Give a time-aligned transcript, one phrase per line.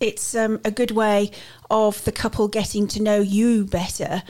[0.00, 1.30] It's um, a good way
[1.70, 4.22] of the couple getting to know you better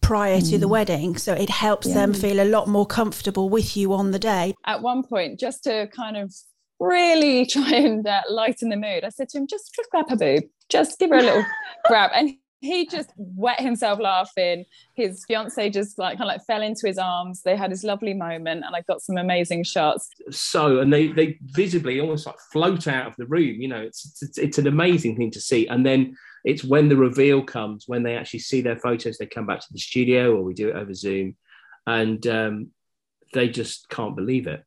[0.00, 0.50] prior mm.
[0.50, 0.70] to the mm.
[0.70, 1.16] wedding.
[1.16, 1.94] So it helps yeah.
[1.94, 4.54] them feel a lot more comfortable with you on the day.
[4.66, 6.34] At one point, just to kind of
[6.80, 10.16] really try and uh, lighten the mood, I said to him, just, just grab her
[10.16, 11.46] boob, just give her a little
[11.86, 12.10] grab.
[12.14, 12.32] And
[12.62, 14.64] he just wet himself laughing.
[14.94, 17.42] His fiance just like kind of like fell into his arms.
[17.42, 20.08] They had this lovely moment, and I got some amazing shots.
[20.30, 23.60] So, and they they visibly almost like float out of the room.
[23.60, 25.66] You know, it's it's, it's an amazing thing to see.
[25.66, 29.46] And then it's when the reveal comes, when they actually see their photos, they come
[29.46, 31.36] back to the studio, or we do it over Zoom,
[31.88, 32.68] and um,
[33.32, 34.64] they just can't believe it.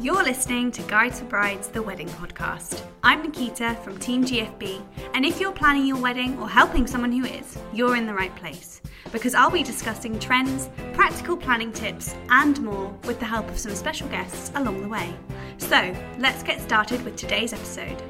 [0.00, 2.82] You're listening to Guides for Brides, the wedding podcast.
[3.02, 4.80] I'm Nikita from Team GFB,
[5.12, 8.34] and if you're planning your wedding or helping someone who is, you're in the right
[8.36, 8.80] place
[9.10, 13.74] because I'll be discussing trends, practical planning tips, and more with the help of some
[13.74, 15.12] special guests along the way.
[15.56, 18.00] So, let's get started with today's episode.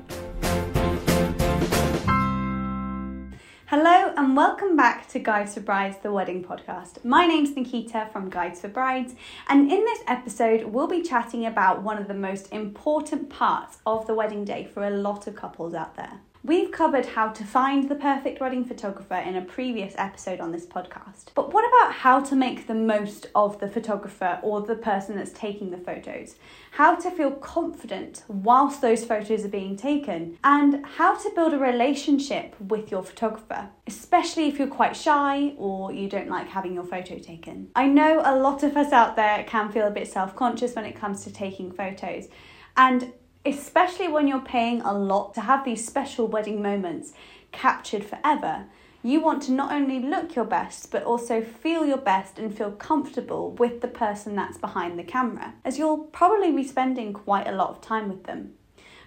[3.71, 7.05] Hello and welcome back to Guides for Brides, the wedding podcast.
[7.05, 9.15] My name's Nikita from Guides for Brides,
[9.47, 14.07] and in this episode, we'll be chatting about one of the most important parts of
[14.07, 17.91] the wedding day for a lot of couples out there We've covered how to find
[17.91, 21.27] the perfect wedding photographer in a previous episode on this podcast.
[21.35, 25.33] But what about how to make the most of the photographer or the person that's
[25.33, 26.37] taking the photos?
[26.71, 30.39] How to feel confident whilst those photos are being taken?
[30.43, 35.93] And how to build a relationship with your photographer, especially if you're quite shy or
[35.93, 37.69] you don't like having your photo taken.
[37.77, 40.87] I know a lot of us out there can feel a bit self conscious when
[40.87, 42.29] it comes to taking photos.
[42.75, 43.13] And
[43.49, 47.13] especially when you're paying a lot to have these special wedding moments
[47.51, 48.67] captured forever.
[49.03, 52.73] You want to not only look your best, but also feel your best and feel
[52.73, 57.53] comfortable with the person that's behind the camera, as you'll probably be spending quite a
[57.53, 58.55] lot of time with them.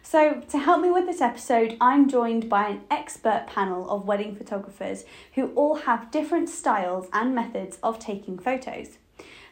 [0.01, 4.35] So, to help me with this episode, I'm joined by an expert panel of wedding
[4.35, 5.03] photographers
[5.35, 8.97] who all have different styles and methods of taking photos.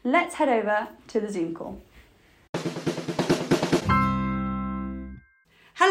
[0.03, 1.81] Let's head over to the Zoom call.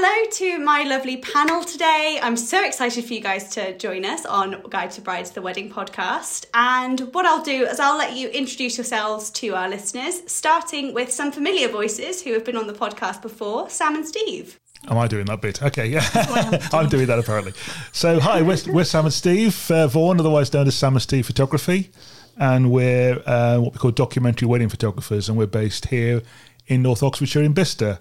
[0.01, 2.21] Hello to my lovely panel today.
[2.23, 5.69] I'm so excited for you guys to join us on Guides for Brides the Wedding
[5.69, 6.47] podcast.
[6.55, 11.11] And what I'll do is I'll let you introduce yourselves to our listeners, starting with
[11.11, 14.61] some familiar voices who have been on the podcast before Sam and Steve.
[14.87, 15.65] Am I doing that bit?
[15.65, 16.09] Okay, yeah.
[16.73, 17.55] I'm doing that apparently.
[17.91, 21.27] So, hi, we're, we're Sam and Steve uh, Vaughan, otherwise known as Sam and Steve
[21.27, 21.91] Photography.
[22.37, 25.29] And we're uh, what we call documentary wedding photographers.
[25.29, 26.23] And we're based here
[26.69, 27.99] in North Oxfordshire in Bicester.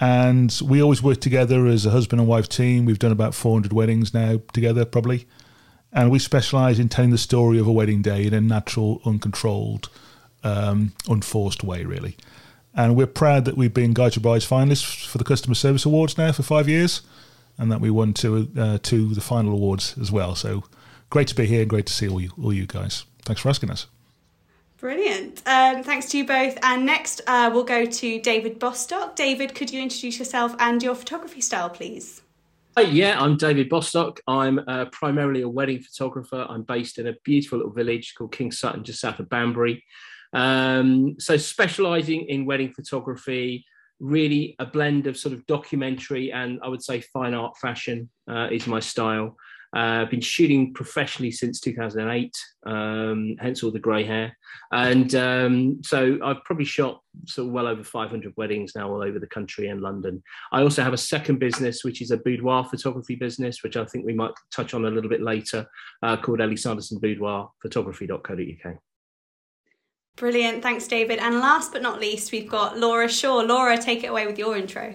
[0.00, 2.84] And we always work together as a husband and wife team.
[2.84, 5.26] We've done about 400 weddings now together, probably.
[5.92, 9.88] And we specialise in telling the story of a wedding day in a natural, uncontrolled,
[10.44, 12.16] um, unforced way, really.
[12.74, 16.16] And we're proud that we've been Guide to Brides finalists for the Customer Service Awards
[16.16, 17.00] now for five years,
[17.56, 20.36] and that we won two, uh, two the final awards as well.
[20.36, 20.64] So
[21.10, 23.04] great to be here great to see all you, all you guys.
[23.24, 23.86] Thanks for asking us.
[24.78, 25.42] Brilliant.
[25.44, 26.56] Um, thanks to you both.
[26.62, 29.16] And next, uh, we'll go to David Bostock.
[29.16, 32.22] David, could you introduce yourself and your photography style, please?
[32.76, 34.20] Hi, yeah, I'm David Bostock.
[34.28, 36.46] I'm uh, primarily a wedding photographer.
[36.48, 39.82] I'm based in a beautiful little village called Kings Sutton, just south of Banbury.
[40.32, 43.64] Um, so, specialising in wedding photography,
[43.98, 48.48] really a blend of sort of documentary and I would say fine art fashion uh,
[48.52, 49.36] is my style.
[49.76, 52.34] Uh, I've been shooting professionally since 2008,
[52.66, 54.36] um, hence all the grey hair.
[54.72, 59.18] And um, so I've probably shot sort of well over 500 weddings now all over
[59.18, 60.22] the country and London.
[60.52, 64.06] I also have a second business, which is a boudoir photography business, which I think
[64.06, 65.66] we might touch on a little bit later,
[66.02, 68.76] uh, called Ellie Sanderson Boudoir Photography.co.uk.
[70.16, 70.62] Brilliant.
[70.62, 71.20] Thanks, David.
[71.20, 73.36] And last but not least, we've got Laura Shaw.
[73.36, 74.94] Laura, take it away with your intro.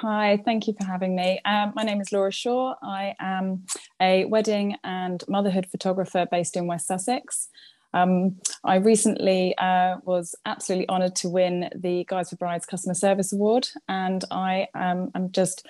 [0.00, 1.40] Hi, thank you for having me.
[1.44, 2.74] Um, my name is Laura Shaw.
[2.82, 3.64] I am
[4.02, 7.48] a wedding and motherhood photographer based in West Sussex.
[7.92, 13.32] Um, I recently uh, was absolutely honoured to win the Guides for Brides Customer Service
[13.32, 15.64] Award, and I um, am just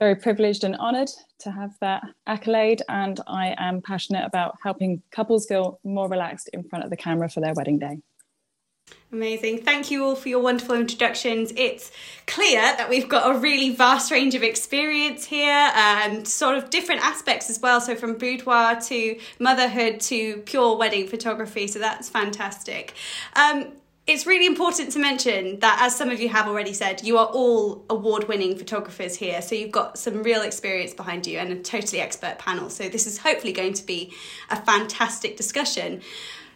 [0.00, 1.10] very privileged and honoured
[1.40, 2.82] to have that accolade.
[2.88, 7.28] And I am passionate about helping couples feel more relaxed in front of the camera
[7.28, 7.98] for their wedding day.
[9.10, 9.62] Amazing.
[9.62, 11.50] Thank you all for your wonderful introductions.
[11.56, 11.90] It's
[12.26, 17.02] clear that we've got a really vast range of experience here and sort of different
[17.02, 17.80] aspects as well.
[17.80, 21.68] So, from boudoir to motherhood to pure wedding photography.
[21.68, 22.92] So, that's fantastic.
[23.34, 23.72] Um,
[24.08, 27.26] it's really important to mention that, as some of you have already said, you are
[27.26, 29.42] all award winning photographers here.
[29.42, 32.70] So you've got some real experience behind you and a totally expert panel.
[32.70, 34.14] So this is hopefully going to be
[34.48, 36.00] a fantastic discussion.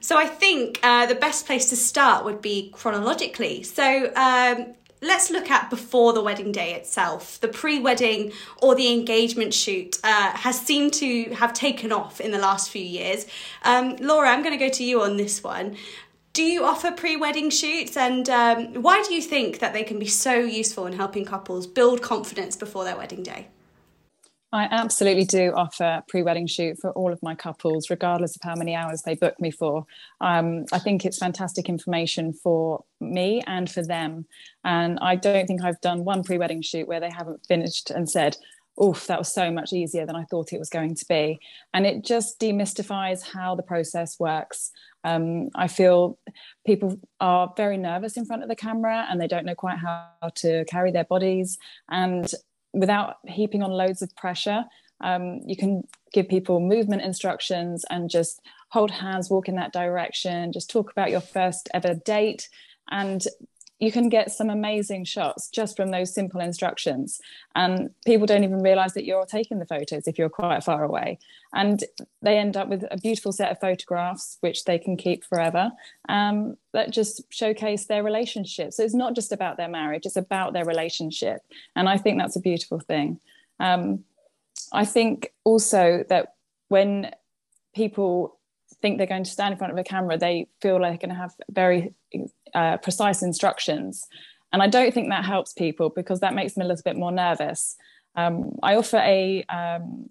[0.02, 3.62] So I think uh, the best place to start would be chronologically.
[3.62, 7.40] So um, let's look at before the wedding day itself.
[7.40, 12.32] The pre wedding or the engagement shoot uh, has seemed to have taken off in
[12.32, 13.26] the last few years.
[13.62, 15.76] Um, Laura, I'm going to go to you on this one.
[16.32, 20.00] Do you offer pre wedding shoots and um, why do you think that they can
[20.00, 23.48] be so useful in helping couples build confidence before their wedding day?
[24.54, 28.74] I absolutely do offer pre-wedding shoot for all of my couples, regardless of how many
[28.74, 29.86] hours they book me for.
[30.20, 34.26] Um, I think it's fantastic information for me and for them.
[34.62, 38.36] And I don't think I've done one pre-wedding shoot where they haven't finished and said,
[38.82, 41.40] oof, that was so much easier than I thought it was going to be.
[41.72, 44.70] And it just demystifies how the process works.
[45.04, 46.18] Um, I feel
[46.66, 50.10] people are very nervous in front of the camera and they don't know quite how
[50.36, 51.56] to carry their bodies.
[51.90, 52.30] And
[52.72, 54.64] without heaping on loads of pressure.
[55.00, 55.82] Um, you can
[56.12, 61.10] give people movement instructions and just hold hands, walk in that direction, just talk about
[61.10, 62.48] your first ever date.
[62.90, 63.22] And
[63.82, 67.20] you can get some amazing shots just from those simple instructions.
[67.56, 71.18] And people don't even realize that you're taking the photos if you're quite far away.
[71.52, 71.82] And
[72.22, 75.72] they end up with a beautiful set of photographs, which they can keep forever,
[76.08, 78.72] um, that just showcase their relationship.
[78.72, 81.40] So it's not just about their marriage, it's about their relationship.
[81.74, 83.18] And I think that's a beautiful thing.
[83.58, 84.04] Um,
[84.72, 86.34] I think also that
[86.68, 87.10] when
[87.74, 88.38] people
[88.82, 91.16] think they're going to stand in front of a camera, they feel like they're going
[91.16, 91.94] to have very
[92.54, 94.06] uh, precise instructions.
[94.52, 97.12] And I don't think that helps people because that makes them a little bit more
[97.12, 97.76] nervous.
[98.14, 100.10] Um, I offer a um,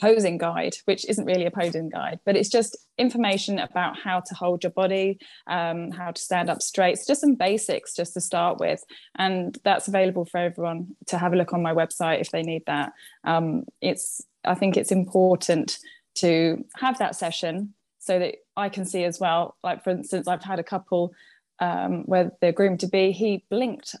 [0.00, 4.34] posing guide, which isn't really a posing guide, but it's just information about how to
[4.34, 6.92] hold your body, um, how to stand up straight.
[6.92, 8.84] It's just some basics just to start with.
[9.16, 12.62] And that's available for everyone to have a look on my website if they need
[12.66, 12.92] that.
[13.24, 15.78] Um, it's, I think it's important
[16.16, 17.74] to have that session
[18.06, 19.56] so that I can see as well.
[19.64, 21.12] Like, for instance, I've had a couple
[21.58, 23.96] um, where the groom to be, he blinked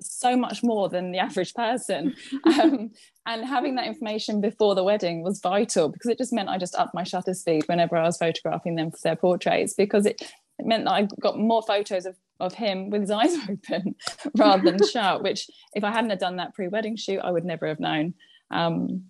[0.00, 2.14] so much more than the average person.
[2.44, 2.90] Um,
[3.26, 6.74] and having that information before the wedding was vital because it just meant I just
[6.74, 10.20] upped my shutter speed whenever I was photographing them for their portraits because it,
[10.58, 13.94] it meant that I got more photos of, of him with his eyes open
[14.36, 17.66] rather than shut, which if I hadn't have done that pre-wedding shoot, I would never
[17.66, 18.12] have known.
[18.50, 19.04] Um,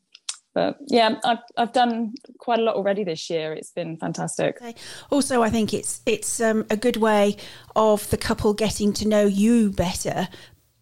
[0.59, 4.59] but yeah I've, I've done quite a lot already this year it's been fantastic
[5.09, 7.37] also i think it's it's um, a good way
[7.77, 10.27] of the couple getting to know you better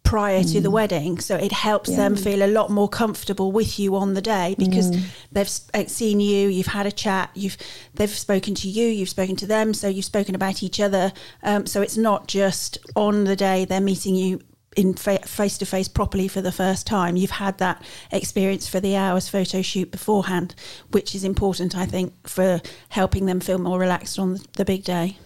[0.03, 0.51] prior mm.
[0.53, 0.79] to the mm.
[0.79, 1.97] wedding so it helps yeah.
[1.97, 5.03] them feel a lot more comfortable with you on the day because mm.
[5.31, 7.57] they've uh, seen you you've had a chat you've
[7.93, 11.13] they've spoken to you you've spoken to them so you've spoken about each other
[11.43, 14.39] um, so it's not just on the day they're meeting you
[14.77, 17.17] in face to face properly for the first time.
[17.17, 20.53] You've had that experience for the hours photo shoot beforehand,
[20.91, 25.17] which is important, I think, for helping them feel more relaxed on the big day.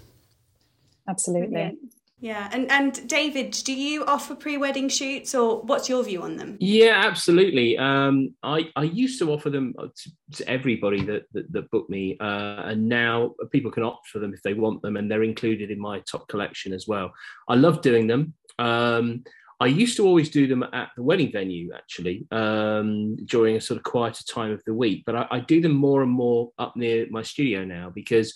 [1.08, 1.78] Absolutely.
[2.22, 6.56] Yeah, and and David, do you offer pre-wedding shoots, or what's your view on them?
[6.60, 7.80] Yeah, absolutely.
[7.80, 12.18] Um, I I used to offer them to, to everybody that, that that booked me,
[12.20, 15.72] uh, and now people can opt for them if they want them, and they're included
[15.72, 17.12] in my top collection as well.
[17.50, 18.36] I love doing them.
[18.60, 19.24] Um,
[19.62, 23.78] I used to always do them at the wedding venue, actually, um, during a sort
[23.78, 25.04] of quieter time of the week.
[25.06, 28.34] But I, I, do them more and more up near my studio now because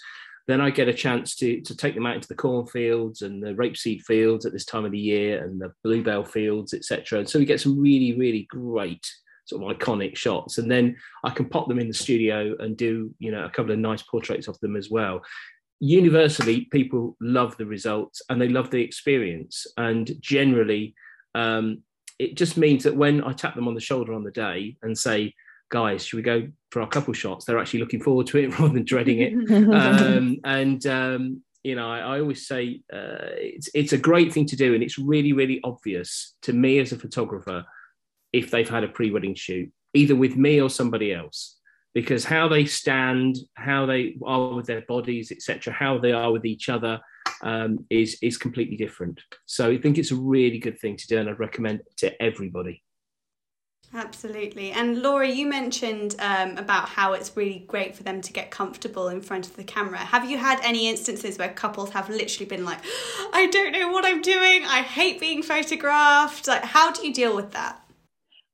[0.48, 3.56] then I get a chance to, to take them out into the cornfields and the
[3.56, 7.18] rapeseed fields at this time of the year and the bluebell fields, etc.
[7.18, 9.04] And so we get some really, really great
[9.46, 10.60] sort of iconic shots.
[10.60, 13.72] And then I can pop them in the studio and do, you know, a couple
[13.72, 15.24] of nice portraits of them as well
[15.82, 20.96] universally people love the results and they love the experience and generally
[21.36, 21.84] um,
[22.18, 24.98] it just means that when I tap them on the shoulder on the day and
[24.98, 25.34] say,
[25.70, 27.46] guys, should we go for our couple shots?
[27.46, 29.52] They're actually looking forward to it rather than dreading it.
[29.74, 34.46] um, and, um, you know, I, I always say uh, it's, it's a great thing
[34.48, 34.74] to do.
[34.74, 37.66] And it's really, really obvious to me as a photographer
[38.32, 41.58] if they've had a pre wedding shoot, either with me or somebody else.
[41.96, 46.46] Because how they stand, how they are with their bodies, etc., how they are with
[46.46, 47.00] each other,
[47.42, 49.20] um, is is completely different.
[49.46, 52.22] So I think it's a really good thing to do, and I'd recommend it to
[52.22, 52.84] everybody.
[53.94, 54.72] Absolutely.
[54.72, 59.08] And Laura, you mentioned um, about how it's really great for them to get comfortable
[59.08, 60.00] in front of the camera.
[60.00, 62.80] Have you had any instances where couples have literally been like,
[63.32, 66.46] I don't know what I'm doing, I hate being photographed?
[66.46, 67.85] Like, how do you deal with that?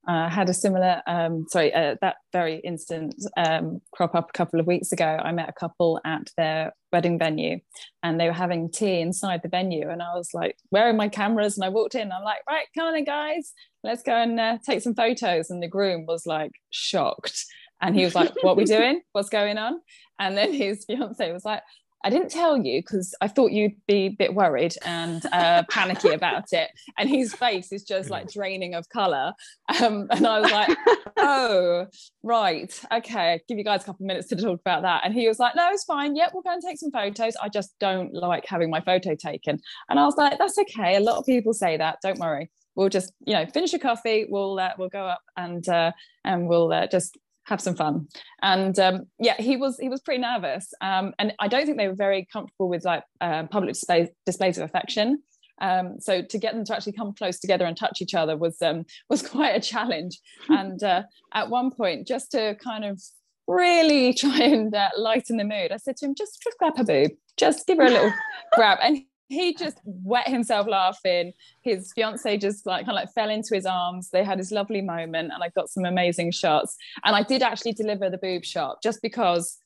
[0.07, 4.59] Uh, had a similar, um, sorry, uh, that very instant um, crop up a couple
[4.59, 5.05] of weeks ago.
[5.21, 7.59] I met a couple at their wedding venue
[8.01, 9.89] and they were having tea inside the venue.
[9.89, 11.57] And I was like, where are my cameras?
[11.57, 13.53] And I walked in, I'm like, right, come on then, guys,
[13.83, 15.49] let's go and uh, take some photos.
[15.49, 17.45] And the groom was like shocked.
[17.81, 19.01] And he was like, what we doing?
[19.11, 19.81] What's going on?
[20.19, 21.61] And then his fiance was like,
[22.03, 26.09] I didn't tell you because I thought you'd be a bit worried and uh, panicky
[26.09, 26.71] about it.
[26.97, 29.33] And his face is just like draining of color.
[29.81, 30.77] Um, and I was like,
[31.17, 31.85] oh,
[32.23, 32.81] right.
[32.91, 33.33] Okay.
[33.33, 35.01] I'll give you guys a couple of minutes to talk about that.
[35.05, 36.15] And he was like, no, it's fine.
[36.15, 37.35] Yep, we'll go and take some photos.
[37.41, 39.59] I just don't like having my photo taken.
[39.89, 40.95] And I was like, that's okay.
[40.95, 41.99] A lot of people say that.
[42.01, 42.49] Don't worry.
[42.75, 44.25] We'll just, you know, finish your coffee.
[44.29, 45.91] We'll uh, we'll go up and uh,
[46.23, 48.07] and we'll uh, just have some fun.
[48.41, 50.73] And um, yeah he was he was pretty nervous.
[50.81, 54.57] Um, and i don't think they were very comfortable with like uh, public displays, displays
[54.57, 55.23] of affection.
[55.59, 58.61] Um, so to get them to actually come close together and touch each other was
[58.61, 60.19] um, was quite a challenge.
[60.49, 63.01] And uh, at one point just to kind of
[63.47, 66.83] really try and uh, lighten the mood i said to him just just grab her
[66.83, 67.11] boob.
[67.37, 68.13] Just give her a little
[68.53, 68.77] grab.
[68.81, 71.33] And he just wet himself laughing.
[71.61, 74.09] His fiance just like kind of like fell into his arms.
[74.09, 76.75] They had this lovely moment, and I got some amazing shots.
[77.05, 79.57] And I did actually deliver the boob shot just because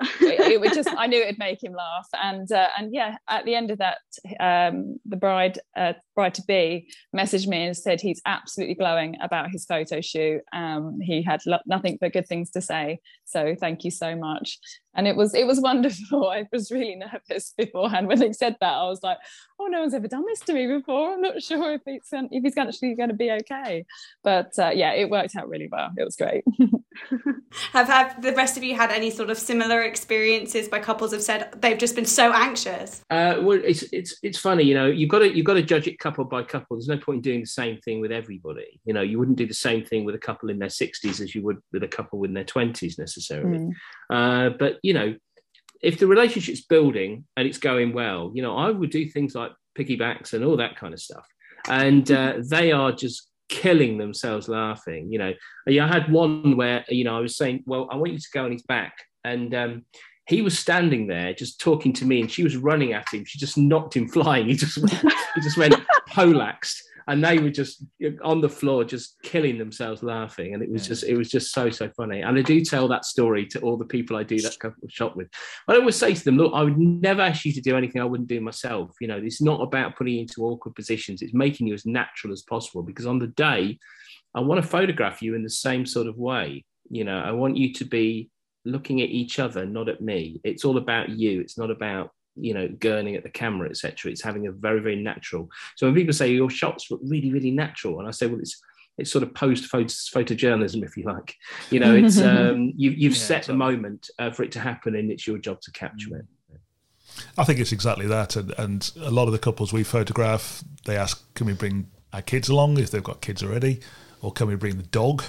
[0.00, 3.54] it, it just I knew it'd make him laugh, and uh, and yeah, at the
[3.54, 3.98] end of that,
[4.40, 9.50] um, the bride uh, bride to be messaged me and said he's absolutely glowing about
[9.50, 10.40] his photo shoot.
[10.52, 14.58] Um, he had lo- nothing but good things to say, so thank you so much.
[14.94, 16.30] And it was it was wonderful.
[16.30, 18.72] I was really nervous beforehand when they said that.
[18.72, 19.18] I was like,
[19.60, 21.12] oh, no one's ever done this to me before.
[21.12, 23.84] I'm not sure if it's if he's actually going to be okay.
[24.22, 25.90] But uh, yeah, it worked out really well.
[25.96, 26.44] It was great.
[27.72, 31.22] have have the rest of you had any sort of similar experiences by couples have
[31.22, 33.02] said they've just been so anxious?
[33.10, 34.86] Uh, well, it's it's it's funny, you know.
[34.86, 36.76] You've got to you've got to judge it couple by couple.
[36.76, 38.80] There's no point in doing the same thing with everybody.
[38.84, 41.34] You know, you wouldn't do the same thing with a couple in their 60s as
[41.34, 43.58] you would with a couple in their 20s necessarily.
[43.58, 43.72] Mm.
[44.10, 45.14] Uh, but you know,
[45.82, 49.52] if the relationship's building and it's going well, you know, I would do things like
[49.78, 51.26] piggybacks and all that kind of stuff.
[51.68, 55.12] And uh, they are just killing themselves laughing.
[55.12, 55.32] You know,
[55.68, 58.44] I had one where you know I was saying, "Well, I want you to go
[58.44, 58.94] on his back,"
[59.24, 59.84] and um,
[60.26, 63.24] he was standing there just talking to me, and she was running at him.
[63.26, 64.46] She just knocked him flying.
[64.46, 65.74] He just went, he just went
[66.08, 67.84] polaxed, and they were just
[68.22, 70.54] on the floor, just killing themselves laughing.
[70.54, 72.20] And it was just it was just so so funny.
[72.20, 75.16] And I do tell that story to all the people I do that couple shop
[75.16, 75.28] with.
[75.68, 78.06] I always say to them, look, I would never ask you to do anything I
[78.06, 78.90] wouldn't do myself.
[79.00, 81.22] You know, it's not about putting you into awkward positions.
[81.22, 82.82] It's making you as natural as possible.
[82.82, 83.78] Because on the day,
[84.34, 86.64] I want to photograph you in the same sort of way.
[86.88, 88.30] You know, I want you to be
[88.64, 90.40] looking at each other, not at me.
[90.44, 91.40] It's all about you.
[91.40, 94.10] It's not about you know gurning at the camera, etc.
[94.10, 95.48] It's having a very very natural.
[95.76, 98.60] So when people say your shots look really really natural, and I say, well, it's
[98.98, 101.36] it's sort of post photojournalism, if you like.
[101.70, 104.94] You know, it's um, you, you've yeah, set the moment uh, for it to happen,
[104.94, 106.26] and it's your job to capture it.
[107.36, 110.96] I think it's exactly that, and, and a lot of the couples we photograph, they
[110.96, 113.80] ask, "Can we bring our kids along if they've got kids already,
[114.20, 115.24] or can we bring the dog?"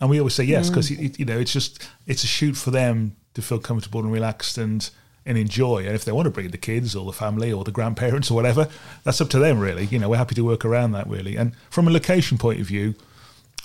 [0.00, 1.18] And we always say yes because mm.
[1.18, 4.88] you know it's just it's a shoot for them to feel comfortable and relaxed and
[5.26, 5.84] and enjoy.
[5.84, 8.34] And if they want to bring the kids or the family or the grandparents or
[8.34, 8.68] whatever,
[9.04, 9.86] that's up to them really.
[9.86, 11.36] You know, we're happy to work around that really.
[11.36, 12.94] And from a location point of view,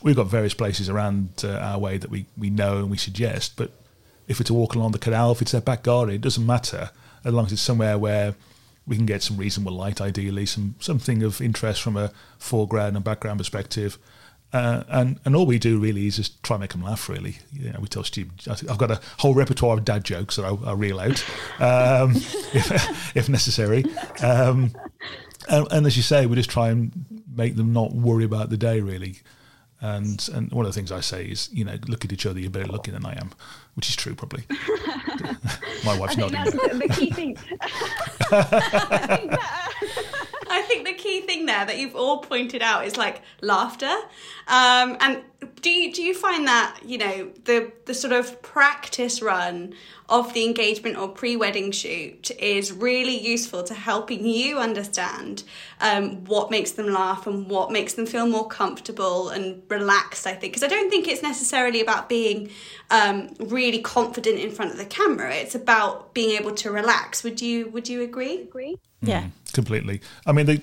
[0.03, 3.55] we've got various places around uh, our way that we we know and we suggest.
[3.55, 3.71] But
[4.27, 6.89] if it's a walk along the canal, if it's their back garden, it doesn't matter
[7.23, 8.35] as long as it's somewhere where
[8.87, 13.05] we can get some reasonable light, ideally, some something of interest from a foreground and
[13.05, 13.99] background perspective
[14.53, 17.07] uh, and and all we do really is just try and make them laugh.
[17.07, 18.47] Really, you know, we tell stupid.
[18.49, 21.23] I've got a whole repertoire of dad jokes that I'll, I'll reel out
[21.59, 22.11] um,
[22.53, 23.85] if, if, necessary.
[24.21, 24.73] Um,
[25.49, 26.91] and, and, as you say, we just try and
[27.33, 29.19] make them not worry about the day really.
[29.79, 32.39] And and one of the things I say is, you know, look at each other.
[32.39, 33.31] You're better looking than I am,
[33.75, 34.43] which is true probably.
[35.83, 36.59] My wife's I think nodding.
[36.59, 37.37] That's the key thing.
[38.31, 40.10] I think that, I
[40.71, 43.93] think the key thing there that you've all pointed out is like laughter.
[44.47, 45.23] Um, and
[45.61, 49.73] do you do you find that you know the the sort of practice run
[50.07, 55.43] of the engagement or pre-wedding shoot is really useful to helping you understand
[55.79, 60.33] um, what makes them laugh and what makes them feel more comfortable and relaxed i
[60.33, 60.53] think?
[60.53, 62.49] Because i don't think it's necessarily about being
[62.91, 65.33] um, really confident in front of the camera.
[65.33, 67.23] It's about being able to relax.
[67.23, 68.41] Would you would you agree?
[68.41, 70.61] Agree yeah mm, completely i mean the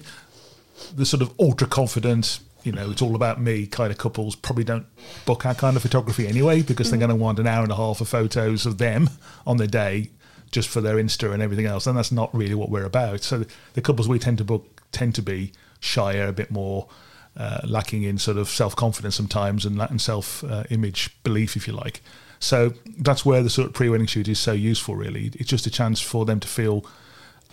[0.94, 4.64] the sort of ultra confident you know, it's all about me kind of couples probably
[4.64, 4.86] don't
[5.24, 7.06] book our kind of photography anyway because they're mm.
[7.06, 9.08] going to want an hour and a half of photos of them
[9.46, 10.10] on the day
[10.50, 11.86] just for their Insta and everything else.
[11.86, 13.22] And that's not really what we're about.
[13.22, 16.88] So the couples we tend to book tend to be shyer, a bit more
[17.36, 21.66] uh, lacking in sort of self confidence sometimes and, and self uh, image belief, if
[21.66, 22.02] you like.
[22.40, 25.30] So that's where the sort of pre wedding shoot is so useful, really.
[25.34, 26.84] It's just a chance for them to feel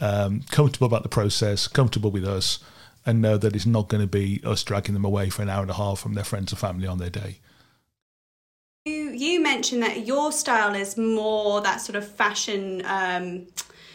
[0.02, 2.60] um, comfortable about the process, comfortable with us
[3.06, 5.62] and know that it's not going to be us dragging them away for an hour
[5.62, 7.40] and a half from their friends and family on their day.
[8.86, 13.48] You, you mentioned that your style is more that sort of fashion um,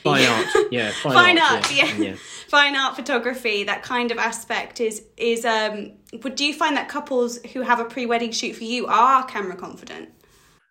[0.02, 1.96] fine art, yeah, fine, fine art, art, yeah.
[1.96, 2.14] yeah.
[2.48, 3.64] fine art photography.
[3.64, 5.44] That kind of aspect is is.
[5.44, 9.24] Um, but do you find that couples who have a pre-wedding shoot for you are
[9.26, 10.08] camera confident?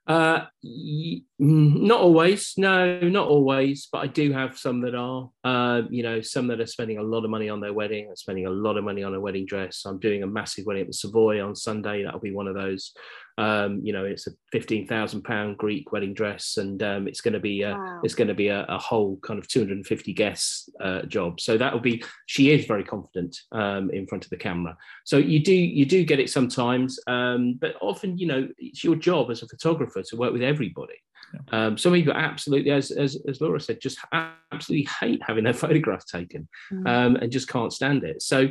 [0.05, 2.53] Uh, y- not always.
[2.57, 3.87] No, not always.
[3.91, 5.29] But I do have some that are.
[5.43, 8.07] Uh, you know, some that are spending a lot of money on their wedding.
[8.09, 9.83] Are spending a lot of money on a wedding dress.
[9.85, 12.03] I'm doing a massive wedding at the Savoy on Sunday.
[12.03, 12.93] That'll be one of those.
[13.37, 17.33] Um, you know, it's a fifteen thousand pound Greek wedding dress, and um, it's going
[17.35, 18.01] to be a, Wow.
[18.03, 21.03] it's going to be a, a whole kind of two hundred and fifty guests uh,
[21.03, 21.39] job.
[21.39, 22.03] So that will be.
[22.25, 24.75] She is very confident um, in front of the camera.
[25.05, 28.97] So you do you do get it sometimes, um, but often you know it's your
[28.97, 30.95] job as a photographer to work with everybody.
[31.51, 33.99] Um, some people absolutely, as, as as Laura said, just
[34.51, 36.47] absolutely hate having their photograph taken
[36.85, 38.21] um, and just can't stand it.
[38.21, 38.47] So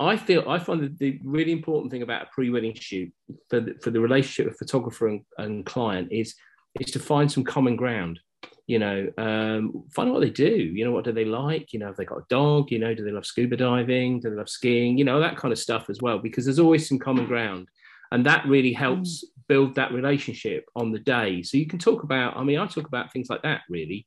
[0.00, 3.12] I feel I find that the really important thing about a pre-wedding shoot
[3.48, 6.34] for the, for the relationship of photographer and, and client is
[6.80, 8.20] is to find some common ground.
[8.66, 10.54] You know, um, find out what they do.
[10.54, 11.72] You know, what do they like?
[11.72, 12.70] You know, have they got a dog?
[12.70, 14.20] You know, do they love scuba diving?
[14.20, 14.98] Do they love skiing?
[14.98, 17.68] You know, that kind of stuff as well, because there's always some common ground,
[18.12, 21.42] and that really helps build that relationship on the day.
[21.42, 22.36] So you can talk about.
[22.36, 24.06] I mean, I talk about things like that really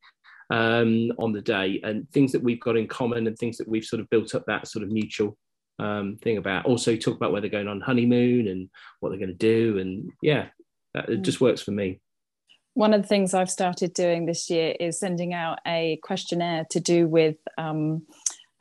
[0.50, 3.86] um, on the day, and things that we've got in common, and things that we've
[3.86, 5.38] sort of built up that sort of mutual
[5.80, 6.66] um, thing about.
[6.66, 10.12] Also, talk about where they're going on honeymoon and what they're going to do, and
[10.22, 10.48] yeah,
[10.94, 12.00] that, it just works for me.
[12.74, 16.80] One of the things I've started doing this year is sending out a questionnaire to
[16.80, 18.04] do with um,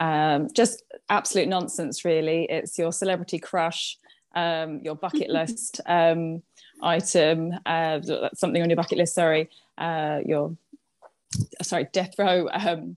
[0.00, 2.46] um, just absolute nonsense, really.
[2.50, 3.98] It's your celebrity crush,
[4.34, 6.42] um, your bucket list um,
[6.82, 8.00] item, uh,
[8.34, 10.56] something on your bucket list, sorry, uh, your,
[11.62, 12.48] sorry, death row.
[12.52, 12.96] Um,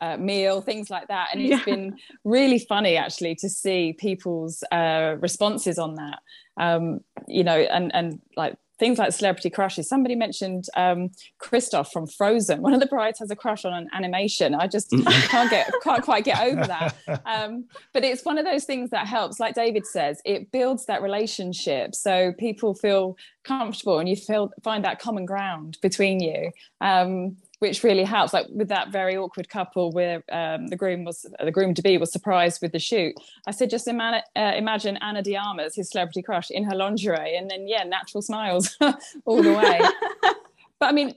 [0.00, 1.64] uh, meal, things like that, and it's Yeah.
[1.64, 6.20] been really funny actually to see people's uh, responses on that.
[6.56, 9.88] Um, you know, and and like things like celebrity crushes.
[9.88, 12.62] Somebody mentioned um, Kristoff from Frozen.
[12.62, 14.54] One of the brides has a crush on an animation.
[14.54, 16.94] I just can't get can't quite get over that.
[17.26, 19.38] Um, but it's one of those things that helps.
[19.40, 24.84] Like David says, it builds that relationship, so people feel comfortable and you feel find
[24.84, 26.50] that common ground between you.
[26.80, 28.32] Um, which really helps.
[28.32, 31.98] Like with that very awkward couple where um, the groom was the groom to be
[31.98, 33.14] was surprised with the shoot.
[33.46, 37.36] I said, just ima- uh, imagine Ana de Armas, his celebrity crush, in her lingerie,
[37.36, 38.76] and then yeah, natural smiles
[39.24, 39.80] all the way.
[40.78, 41.14] but I mean,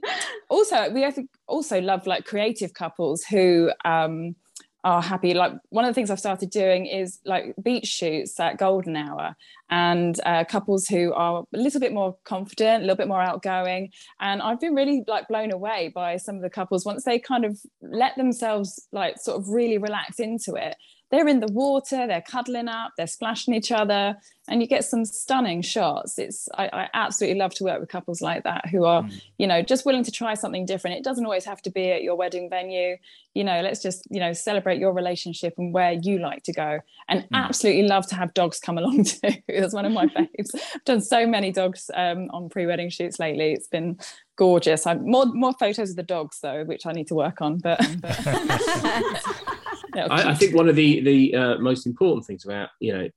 [0.49, 1.08] also we
[1.47, 4.36] also love like creative couples who um,
[4.84, 5.34] are happy.
[5.34, 9.36] Like one of the things I've started doing is like beach shoots at golden hour,
[9.70, 13.91] and uh, couples who are a little bit more confident, a little bit more outgoing.
[14.20, 17.46] And I've been really like blown away by some of the couples once they kind
[17.46, 20.76] of let themselves like sort of really relax into it.
[21.12, 24.15] They're in the water, they're cuddling up, they're splashing each other,
[24.47, 26.17] and you get some stunning shots.
[26.17, 29.62] It's I, I absolutely love to work with couples like that who are, you know,
[29.62, 30.97] just willing to try something different.
[30.97, 32.97] It doesn't always have to be at your wedding venue.
[33.34, 36.80] You know, let's just you know celebrate your relationship and where you like to go.
[37.08, 39.34] And absolutely love to have dogs come along too.
[39.47, 40.56] That's one of my faves.
[40.56, 43.52] I've done so many dogs um, on pre-wedding shoots lately.
[43.54, 44.00] It's been
[44.38, 44.88] gorgeous.
[44.88, 47.60] I'm more more photos of the dogs though, which I need to work on.
[47.60, 49.24] But, but
[49.95, 53.10] I, I think one of the the uh, most important things about you know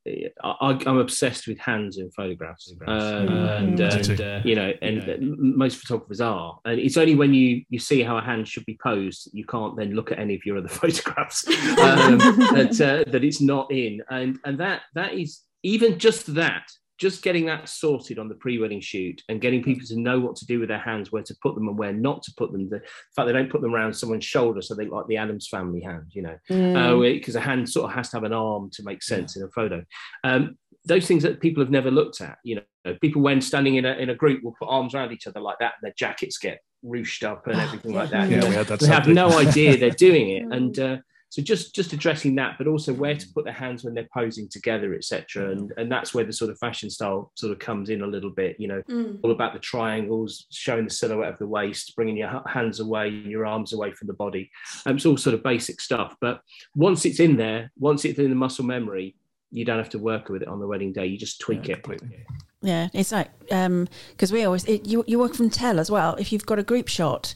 [0.42, 5.58] I, I'm obsessed with hands in photographs, um, and, and, uh, you know, and m-
[5.58, 8.78] most photographers are, and it's only when you you see how a hand should be
[8.82, 13.24] posed you can't then look at any of your other photographs um, that uh, that
[13.24, 16.66] it's not in, and and that that is even just that.
[17.04, 20.46] Just getting that sorted on the pre-wedding shoot and getting people to know what to
[20.46, 22.70] do with their hands, where to put them and where not to put them.
[22.70, 22.80] The
[23.14, 25.82] fact they don't put them around someone's shoulder, so they look like the Addams family
[25.82, 27.12] hand, you know, Mm.
[27.18, 29.48] because a hand sort of has to have an arm to make sense in a
[29.48, 29.84] photo.
[30.24, 33.84] Um, those things that people have never looked at, you know, people when standing in
[33.84, 36.38] a in a group will put arms around each other like that, and their jackets
[36.38, 38.30] get ruched up and everything like that.
[38.30, 40.96] Yeah, You know, we had that they have no idea they're doing it, and uh,
[41.34, 44.48] so just just addressing that, but also where to put their hands when they're posing
[44.48, 45.50] together, etc.
[45.50, 48.30] And and that's where the sort of fashion style sort of comes in a little
[48.30, 48.54] bit.
[48.60, 49.18] You know, Mm.
[49.24, 53.44] all about the triangles, showing the silhouette of the waist, bringing your hands away, your
[53.46, 54.48] arms away from the body.
[54.86, 56.14] Um, it's all sort of basic stuff.
[56.20, 56.40] But
[56.76, 59.16] once it's in there, once it's in the muscle memory,
[59.50, 61.06] you don't have to work with it on the wedding day.
[61.06, 61.82] You just tweak Yeah, it.
[61.82, 62.24] completely.
[62.62, 66.14] Yeah, it's like because we always it, you you work from tell as well.
[66.14, 67.34] If you've got a group shot,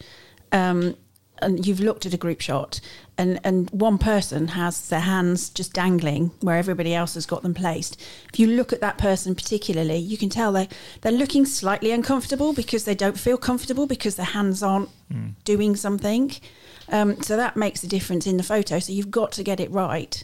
[0.53, 0.97] um,
[1.43, 2.81] and you've looked at a group shot,
[3.19, 7.53] and and one person has their hands just dangling where everybody else has got them
[7.53, 8.01] placed.
[8.33, 10.69] If you look at that person particularly, you can tell they
[11.03, 14.89] they're looking slightly uncomfortable because they don't feel comfortable because their hands aren't
[15.45, 16.33] doing something.
[16.91, 18.79] Um, so that makes a difference in the photo.
[18.79, 20.23] So you've got to get it right.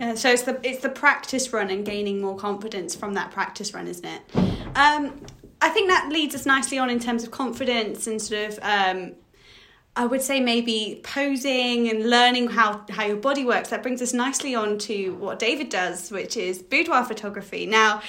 [0.00, 3.74] Yeah, so it's the it's the practice run and gaining more confidence from that practice
[3.74, 4.22] run, isn't it?
[4.76, 5.20] Um,
[5.60, 8.58] I think that leads us nicely on in terms of confidence and sort of.
[8.62, 9.14] Um,
[9.98, 13.70] I would say maybe posing and learning how, how your body works.
[13.70, 17.66] That brings us nicely on to what David does, which is boudoir photography.
[17.66, 18.00] Now,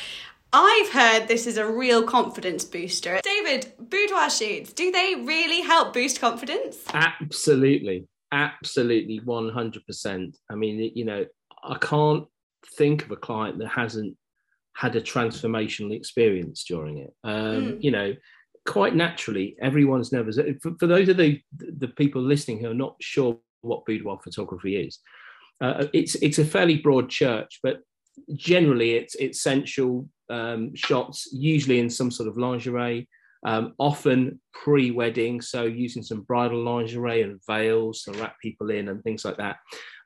[0.53, 3.19] I've heard this is a real confidence booster.
[3.23, 6.77] David, boudoir shoots, do they really help boost confidence?
[6.93, 8.07] Absolutely.
[8.31, 10.35] Absolutely 100%.
[10.47, 11.25] I mean, you know,
[11.63, 12.25] I can't
[12.77, 14.15] think of a client that hasn't
[14.73, 17.15] had a transformational experience during it.
[17.23, 17.83] Um, mm.
[17.83, 18.13] You know,
[18.69, 20.37] quite naturally, everyone's nervous.
[20.61, 24.75] For, for, those of the the people listening who are not sure what boudoir photography
[24.75, 24.99] is,
[25.59, 27.79] uh, it's it's a fairly broad church, but
[28.35, 33.09] generally it's it's sensual um, shots, usually in some sort of lingerie,
[33.43, 39.03] um, often pre-wedding, so using some bridal lingerie and veils to wrap people in and
[39.03, 39.57] things like that.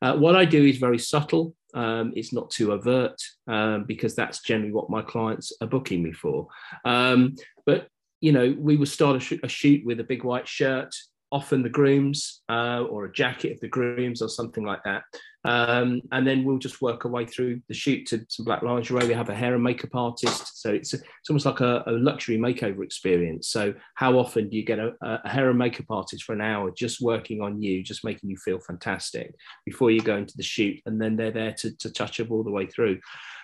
[0.02, 1.54] Uh, what I do is very subtle.
[1.74, 6.14] Um, it's not too overt um, because that's generally what my clients are booking me
[6.14, 6.48] for.
[6.86, 7.88] Um, but
[8.24, 10.96] you know, we would start a, sh- a, shoot with a big white shirt,
[11.30, 15.04] often the grooms, uh, or a jacket of the grooms, or something like that.
[15.44, 19.06] Um, and then we'll just work our way through the shoot to some black lingerie.
[19.06, 22.38] We have a hair and makeup artist, so it's it's almost like a, a, luxury
[22.38, 23.50] makeover experience.
[23.50, 26.72] So how often do you get a, a, hair and makeup artist for an hour
[26.72, 30.80] just working on you, just making you feel fantastic before you go into the shoot,
[30.86, 33.00] and then they're there to, to touch up all the way through.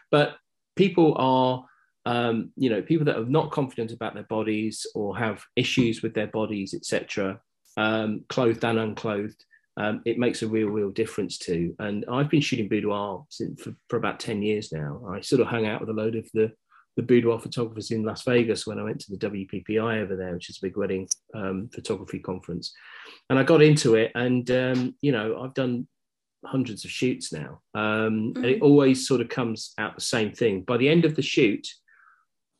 [0.09, 0.37] But
[0.77, 1.65] people are
[2.09, 6.15] um, you know, people that are not confident about their bodies or have issues with
[6.15, 7.39] their bodies, etc.,
[7.77, 9.45] um, clothed and unclothed,
[9.77, 11.75] um, it makes a real, real difference to.
[11.77, 15.03] And I've been shooting boudoir since, for, for, about 10 years now.
[15.07, 16.51] I sort of hung out with a load of the,
[16.97, 20.49] the boudoir photographers in Las Vegas when I went to the WPPI over there, which
[20.49, 22.73] is a big wedding um, photography conference.
[23.29, 25.87] And I got into it, and, um, you know, I've done
[26.43, 27.61] hundreds of shoots now.
[27.75, 28.37] Um, mm-hmm.
[28.37, 28.65] And it mm-hmm.
[28.65, 30.61] always sort of comes out the same thing.
[30.63, 31.67] By the end of the shoot,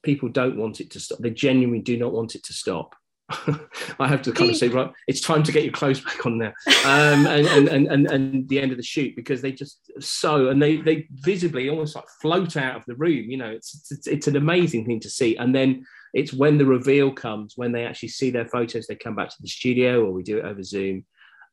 [0.03, 1.19] people don't want it to stop.
[1.19, 2.95] They genuinely do not want it to stop.
[3.99, 6.39] I have to kind of say, right, it's time to get your clothes back on
[6.39, 9.91] there, um, and, and, and and and the end of the shoot because they just
[9.99, 13.29] so and they they visibly almost like float out of the room.
[13.29, 15.35] You know, it's it's, it's an amazing thing to see.
[15.37, 19.15] And then it's when the reveal comes, when they actually see their photos, they come
[19.15, 21.05] back to the studio or we do it over Zoom,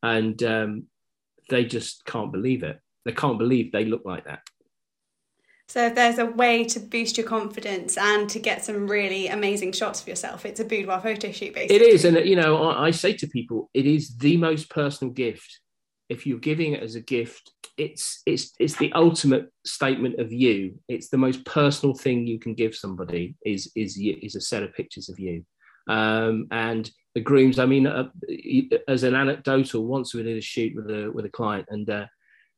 [0.03, 0.85] and um,
[1.51, 2.81] they just can't believe it.
[3.05, 4.41] They can't believe they look like that.
[5.69, 9.73] So if there's a way to boost your confidence and to get some really amazing
[9.73, 11.77] shots for yourself, it's a boudoir photo shoot basically.
[11.77, 15.13] It is, and you know, I, I say to people, it is the most personal
[15.13, 15.61] gift.
[16.09, 20.79] If you're giving it as a gift, it's it's it's the ultimate statement of you.
[20.89, 24.73] It's the most personal thing you can give somebody is is is a set of
[24.73, 25.45] pictures of you.
[25.89, 27.59] Um, and the grooms.
[27.59, 28.09] I mean, uh,
[28.87, 32.07] as an anecdotal, once we did a shoot with a with a client, and uh,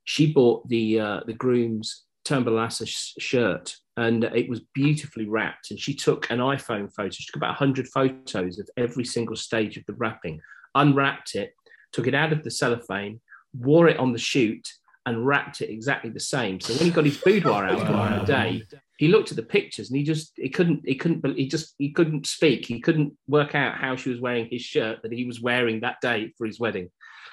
[0.04, 5.70] she bought the uh, the grooms Turnbull shirt and it was beautifully wrapped.
[5.70, 7.10] And she took an iPhone photo.
[7.10, 10.40] She took about 100 photos of every single stage of the wrapping,
[10.74, 11.54] unwrapped it,
[11.92, 13.20] took it out of the cellophane,
[13.58, 14.68] wore it on the shoot,
[15.06, 16.60] and wrapped it exactly the same.
[16.60, 18.62] So when he got his boudoir out on the day,
[18.98, 21.90] he looked at the pictures and he just he couldn't he couldn't he just he
[21.90, 22.66] couldn't speak.
[22.66, 25.96] He couldn't work out how she was wearing his shirt that he was wearing that
[26.02, 26.90] day for his wedding.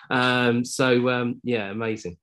[0.09, 2.17] Um, so um, yeah, amazing.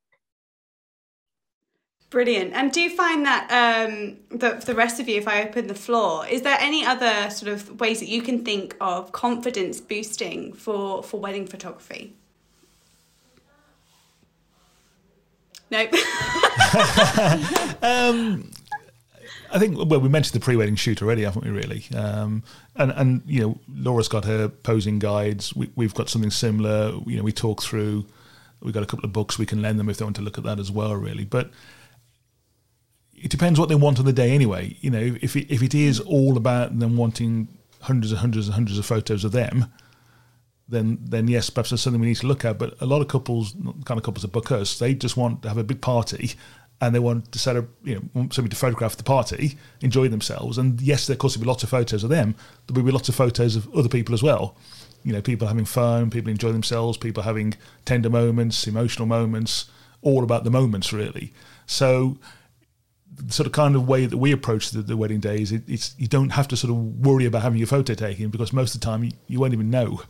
[2.12, 2.53] Brilliant.
[2.53, 5.75] And do you find that um, the, the rest of you, if I open the
[5.75, 10.53] floor, is there any other sort of ways that you can think of confidence boosting
[10.53, 12.12] for, for wedding photography?
[15.70, 15.94] Nope.
[17.83, 18.51] um,
[19.51, 21.51] I think well, we mentioned the pre-wedding shoot already, haven't we?
[21.51, 22.42] Really, um,
[22.77, 25.57] and and you know, Laura's got her posing guides.
[25.57, 26.92] We, we've got something similar.
[27.07, 28.05] You know, we talk through.
[28.61, 30.37] We've got a couple of books we can lend them if they want to look
[30.37, 30.94] at that as well.
[30.94, 31.51] Really, but
[33.23, 34.77] it depends what they want on the day anyway.
[34.81, 36.09] You know, if it, if it is hmm.
[36.09, 37.49] all about them wanting
[37.81, 39.73] hundreds and hundreds and hundreds of photos of them,
[40.69, 42.59] then then yes, perhaps there's something we need to look at.
[42.59, 43.55] But a lot of couples,
[43.85, 46.33] kind of couples that book us, they just want to have a big party
[46.81, 50.09] and they want to set up, you know, want somebody to photograph the party, enjoy
[50.09, 50.59] themselves.
[50.59, 52.35] And yes, there of course will be lots of photos of them.
[52.67, 54.57] There will be lots of photos of other people as well.
[55.05, 57.55] You know, people having fun, people enjoying themselves, people having
[57.85, 59.67] tender moments, emotional moments,
[60.03, 61.33] all about the moments really.
[61.67, 62.19] So
[63.29, 66.07] sort of kind of way that we approach the, the wedding days, it, it's you
[66.07, 68.85] don't have to sort of worry about having your photo taken because most of the
[68.85, 70.03] time you, you won't even know.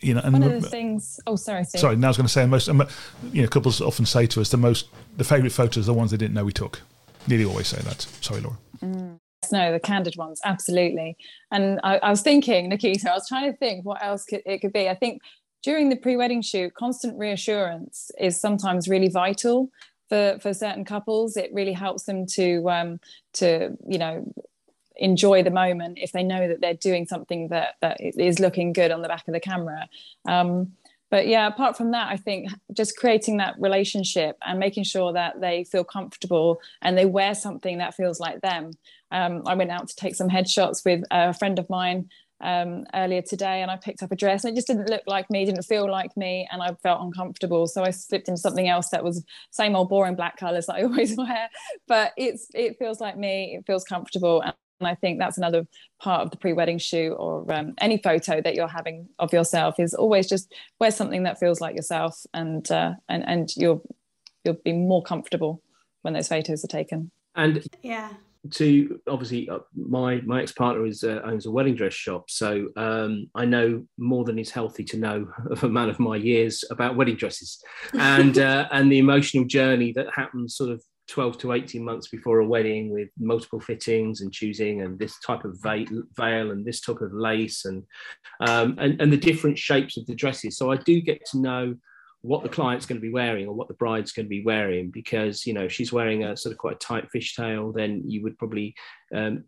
[0.00, 1.20] You know, and one of the things.
[1.26, 1.64] Oh, sorry.
[1.64, 1.80] Steve.
[1.80, 2.68] Sorry, now I was going to say most.
[2.68, 2.86] Um,
[3.32, 6.10] you know, couples often say to us the most, the favourite photos are the ones
[6.10, 6.80] they didn't know we took.
[7.26, 8.02] Nearly always say that.
[8.22, 8.56] Sorry, Laura.
[8.82, 9.18] Mm.
[9.52, 11.16] No, the candid ones, absolutely.
[11.50, 14.60] And I, I was thinking, Nikita, I was trying to think what else could, it
[14.60, 14.88] could be.
[14.88, 15.20] I think
[15.62, 19.68] during the pre-wedding shoot, constant reassurance is sometimes really vital
[20.10, 23.00] for for certain couples it really helps them to um
[23.32, 24.30] to you know
[24.96, 28.90] enjoy the moment if they know that they're doing something that that is looking good
[28.90, 29.88] on the back of the camera.
[30.28, 30.72] Um,
[31.10, 35.40] but yeah apart from that i think just creating that relationship and making sure that
[35.40, 38.70] they feel comfortable and they wear something that feels like them.
[39.10, 42.08] Um, i went out to take some headshots with a friend of mine
[42.40, 45.30] um, earlier today and I picked up a dress and it just didn't look like
[45.30, 47.66] me, didn't feel like me, and I felt uncomfortable.
[47.66, 50.82] So I slipped into something else that was same old boring black colours that I
[50.84, 51.48] always wear,
[51.86, 55.66] but it's it feels like me, it feels comfortable, and and I think that's another
[56.00, 59.94] part of the pre-wedding shoot or um, any photo that you're having of yourself is
[59.94, 63.82] always just wear something that feels like yourself, and uh, and and you'll
[64.44, 65.62] you'll be more comfortable
[66.02, 67.10] when those photos are taken.
[67.36, 68.14] And yeah,
[68.52, 72.68] to obviously uh, my my ex partner is uh, owns a wedding dress shop, so
[72.76, 76.64] um, I know more than is healthy to know of a man of my years
[76.70, 77.62] about wedding dresses
[77.94, 82.38] and uh, and the emotional journey that happens sort of 12 to 18 months before
[82.38, 87.00] a wedding with multiple fittings and choosing and this type of veil and this type
[87.00, 87.84] of lace and,
[88.40, 90.56] um, and and the different shapes of the dresses.
[90.56, 91.74] So i do get to know
[92.22, 94.90] what the client's going to be wearing or what the bride's going to be wearing
[94.90, 98.22] because you know if she's wearing a sort of quite a tight fishtail then you
[98.22, 98.74] would probably
[99.14, 99.44] um,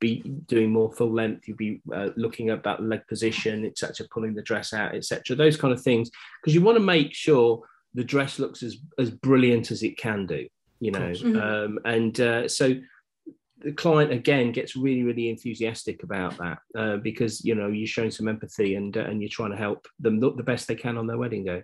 [0.00, 1.46] be doing more full length.
[1.46, 5.56] You'd be uh, looking at that leg position etc pulling the dress out etc those
[5.56, 6.10] kind of things
[6.40, 7.62] because you want to make sure
[7.94, 10.46] the dress looks as as brilliant as it can do
[10.80, 11.10] you know?
[11.10, 11.36] Mm-hmm.
[11.36, 12.74] um, and uh, so
[13.58, 18.10] the client again gets really really enthusiastic about that uh, because you know you're showing
[18.10, 20.96] some empathy and uh, and you're trying to help them look the best they can
[20.96, 21.62] on their wedding day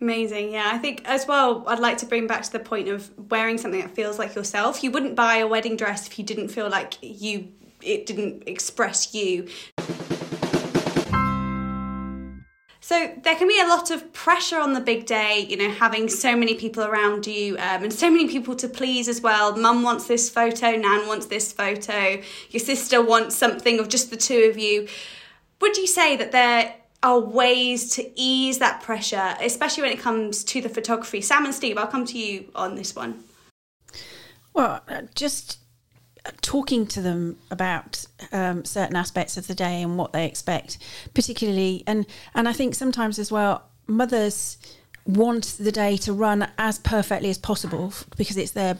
[0.00, 0.52] Amazing.
[0.52, 3.58] Yeah, I think as well, I'd like to bring back to the point of wearing
[3.58, 4.82] something that feels like yourself.
[4.82, 9.14] You wouldn't buy a wedding dress if you didn't feel like you it didn't express
[9.14, 9.48] you.
[12.82, 16.08] So there can be a lot of pressure on the big day, you know, having
[16.08, 19.56] so many people around you um, and so many people to please as well.
[19.56, 24.16] Mum wants this photo, Nan wants this photo, your sister wants something of just the
[24.16, 24.88] two of you.
[25.60, 30.44] Would you say that there are ways to ease that pressure, especially when it comes
[30.44, 31.20] to the photography?
[31.20, 33.24] Sam and Steve, I'll come to you on this one.
[34.52, 35.58] Well, uh, just
[36.42, 40.78] talking to them about um, certain aspects of the day and what they expect,
[41.14, 44.58] particularly, and and I think sometimes as well, mothers
[45.06, 48.78] want the day to run as perfectly as possible because it's their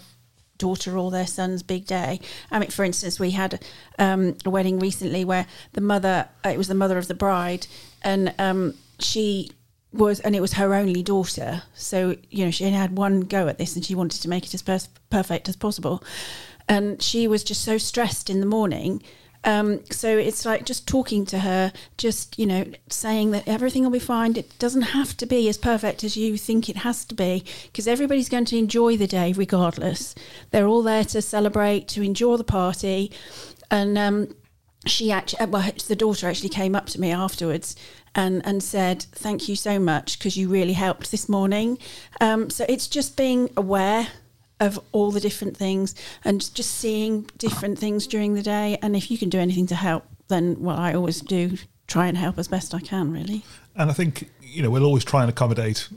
[0.61, 2.21] daughter or their son's big day.
[2.51, 3.65] I mean, for instance, we had
[3.99, 7.67] um, a wedding recently where the mother, it was the mother of the bride,
[8.03, 9.51] and um, she
[9.93, 11.63] was, and it was her only daughter.
[11.75, 14.55] So you know, she had one go at this, and she wanted to make it
[14.55, 14.79] as per-
[15.11, 16.05] perfect as possible
[16.71, 19.03] and she was just so stressed in the morning.
[19.45, 23.91] Um, so it's like just talking to her, just you know, saying that everything will
[23.91, 24.37] be fine.
[24.37, 27.89] It doesn't have to be as perfect as you think it has to be, because
[27.89, 30.15] everybody's going to enjoy the day regardless.
[30.51, 33.13] They're all there to celebrate, to enjoy the party,
[33.71, 34.35] and um,
[34.87, 37.77] she actually, well, the daughter actually came up to me afterwards
[38.15, 41.79] and and said thank you so much because you really helped this morning.
[42.21, 44.09] Um, so it's just being aware
[44.61, 45.95] of all the different things
[46.25, 48.79] and just seeing different things during the day.
[48.83, 52.17] And if you can do anything to help, then well, I always do try and
[52.17, 53.43] help as best I can, really.
[53.75, 55.89] And I think you know we'll always try and accommodate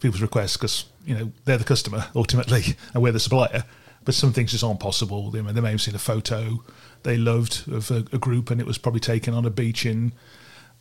[0.00, 3.64] people's requests because you know they're the customer ultimately, and we're the supplier.
[4.04, 5.30] But some things just aren't possible.
[5.30, 6.64] They, they may have seen a photo
[7.04, 10.12] they loved of a, a group, and it was probably taken on a beach in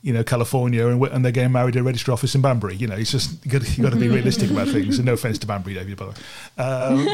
[0.04, 2.76] you know, California and, and they're getting married at a registry office in Banbury.
[2.76, 4.98] You know, it's just you got, you got to be realistic about things.
[4.98, 6.18] And no offense to Banbury, David, by the way.
[6.58, 7.06] Um,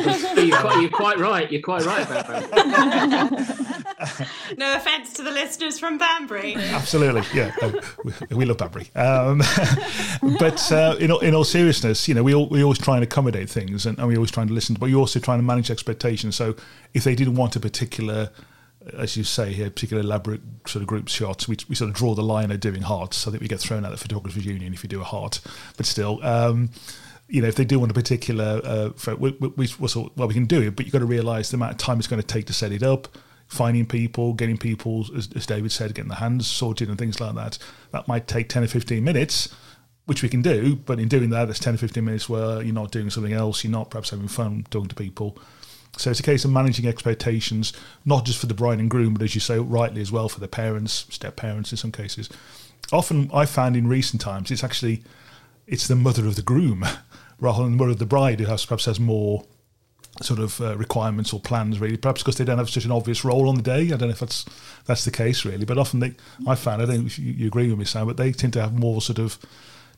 [0.47, 1.51] you're, quite, you're, quite, right.
[1.51, 4.27] You're quite right about that.
[4.57, 6.55] no offense to the listeners from Banbury.
[6.55, 7.53] Absolutely, yeah,
[8.05, 8.89] we, we, love Banbury.
[8.95, 9.39] Um,
[10.39, 13.03] but uh, in, all, in all seriousness, you know, we all, we always try and
[13.03, 14.75] accommodate things, and, and we always try and listen.
[14.75, 16.37] But you're also trying to manage expectations.
[16.37, 16.55] So
[16.93, 18.29] if they didn't want a particular
[18.97, 22.15] as you say here, particularly elaborate sort of group shots, we, we sort of draw
[22.15, 23.17] the line at doing hearts.
[23.17, 25.41] so that we get thrown out of the photographers union if you do a heart.
[25.75, 26.69] But still, um,
[27.27, 30.45] you know, if they do want a particular, uh, we, we, we, well, we can
[30.45, 32.45] do it, but you've got to realise the amount of time it's going to take
[32.45, 33.07] to set it up,
[33.47, 37.35] finding people, getting people, as, as David said, getting the hands sorted and things like
[37.35, 37.57] that.
[37.91, 39.53] That might take 10 or 15 minutes,
[40.05, 42.73] which we can do, but in doing that, it's 10 or 15 minutes where you're
[42.73, 45.37] not doing something else, you're not perhaps having fun talking to people
[45.97, 47.73] so it's a case of managing expectations,
[48.05, 50.39] not just for the bride and groom, but as you say rightly as well for
[50.39, 52.29] the parents, step parents in some cases.
[52.91, 55.03] Often I found in recent times it's actually
[55.65, 56.85] it's the mother of the groom
[57.39, 59.43] rather than the mother of the bride who has, perhaps has more
[60.21, 61.97] sort of uh, requirements or plans really.
[61.97, 63.83] Perhaps because they don't have such an obvious role on the day.
[63.83, 64.45] I don't know if that's
[64.85, 65.65] that's the case really.
[65.65, 66.13] But often they
[66.47, 68.53] i found i don't know if you, you agree with me sam but they tend
[68.53, 69.37] to have more sort of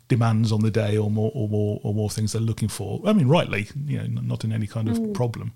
[0.07, 3.01] demands on the day or more or more or more things they're looking for.
[3.05, 5.13] I mean rightly you know not in any kind of mm.
[5.13, 5.53] problem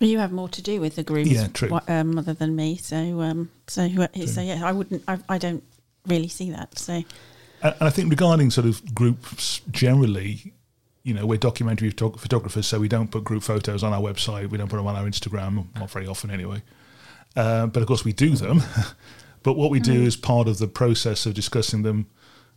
[0.00, 1.78] You have more to do with the grooms, Yeah, true.
[1.86, 3.88] Um, other than me, so um, so
[4.26, 5.62] so yeah, I wouldn't, I, I don't
[6.06, 6.76] really see that.
[6.78, 7.02] So,
[7.62, 10.52] And, I think regarding sort of groups generally,
[11.04, 14.50] you know, we're documentary photog- photographers, so we don't put group photos on our website.
[14.50, 16.62] We don't put them on our Instagram, not very often anyway.
[17.36, 18.62] Uh, but of course, we do them.
[19.44, 20.06] but what we do Mm.
[20.06, 22.06] as part of the process of discussing them,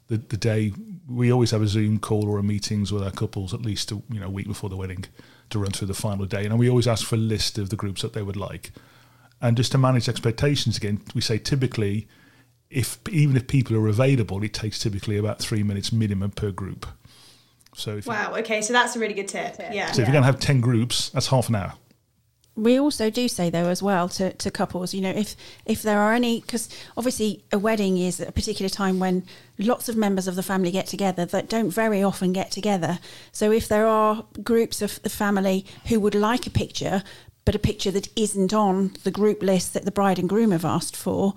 [0.07, 0.71] the, the day
[1.07, 3.95] we always have a Zoom call or a meetings with our couples at least a,
[4.09, 5.05] you know a week before the wedding
[5.49, 7.75] to run through the final day, and we always ask for a list of the
[7.75, 8.71] groups that they would like.
[9.41, 12.07] And just to manage expectations again, we say typically,
[12.69, 16.85] if even if people are available, it takes typically about three minutes minimum per group.
[17.75, 18.35] So if, Wow.
[18.37, 19.55] Okay, so that's a really good tip.
[19.71, 19.91] Yeah.
[19.91, 21.73] so if you're going to have ten groups, that's half an hour.
[22.57, 25.99] We also do say though as well to, to couples you know if if there
[25.99, 26.67] are any because
[26.97, 29.23] obviously a wedding is a particular time when
[29.59, 32.99] lots of members of the family get together that don't very often get together.
[33.31, 37.03] So if there are groups of the family who would like a picture
[37.45, 40.65] but a picture that isn't on the group list that the bride and groom have
[40.65, 41.33] asked for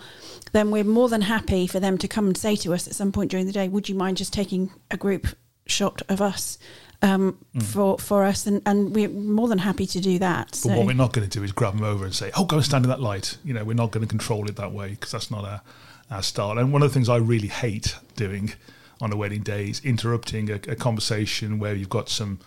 [0.52, 3.12] then we're more than happy for them to come and say to us at some
[3.12, 5.28] point during the day would you mind just taking a group
[5.70, 6.58] shot of us
[7.02, 10.76] um, for for us and, and we're more than happy to do that But so
[10.76, 12.64] what we're not going to do is grab them over and say, "Oh, go and
[12.64, 15.12] stand in that light." You know, we're not going to control it that way because
[15.12, 15.62] that's not our,
[16.10, 16.58] our style.
[16.58, 18.52] And one of the things I really hate doing
[19.00, 22.38] on a wedding day is interrupting a, a conversation where you've got some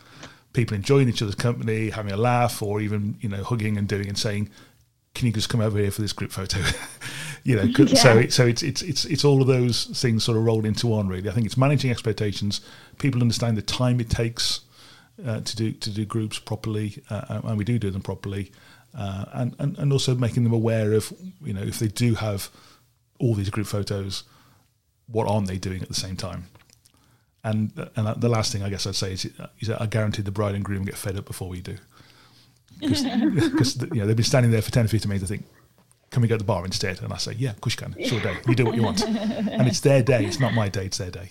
[0.53, 4.07] people enjoying each other's company, having a laugh, or even you know hugging and doing
[4.07, 4.49] and saying,
[5.15, 6.59] "Can you just come over here for this group photo?"
[7.43, 10.38] you know, 'cause- so it, so it's it's it's it's all of those things sort
[10.38, 11.08] of rolled into one.
[11.08, 12.62] Really, I think it's managing expectations.
[12.99, 14.62] People understand the time it takes
[15.25, 18.51] uh, to do to do groups properly, uh, and we do do them properly,
[18.97, 21.12] uh, and, and and also making them aware of
[21.43, 22.49] you know if they do have
[23.19, 24.23] all these group photos,
[25.08, 26.45] what aren't they doing at the same time?
[27.43, 29.25] And and the last thing I guess I'd say is,
[29.60, 31.75] is that I guarantee the bride and groom get fed up before we do,
[32.79, 33.03] because
[33.82, 35.25] you know they've been standing there for ten or fifteen minutes.
[35.25, 35.45] I think.
[36.13, 37.02] Can we go to the bar instead?
[37.02, 37.95] And I say, yeah, of course you can.
[37.97, 38.38] It's your day.
[38.47, 39.04] You do what you want.
[39.04, 40.23] And it's their day.
[40.23, 40.86] It's not my day.
[40.86, 41.30] It's their day.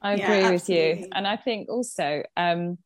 [0.00, 1.06] I Yeah, agree with you.
[1.12, 2.78] And I think also um,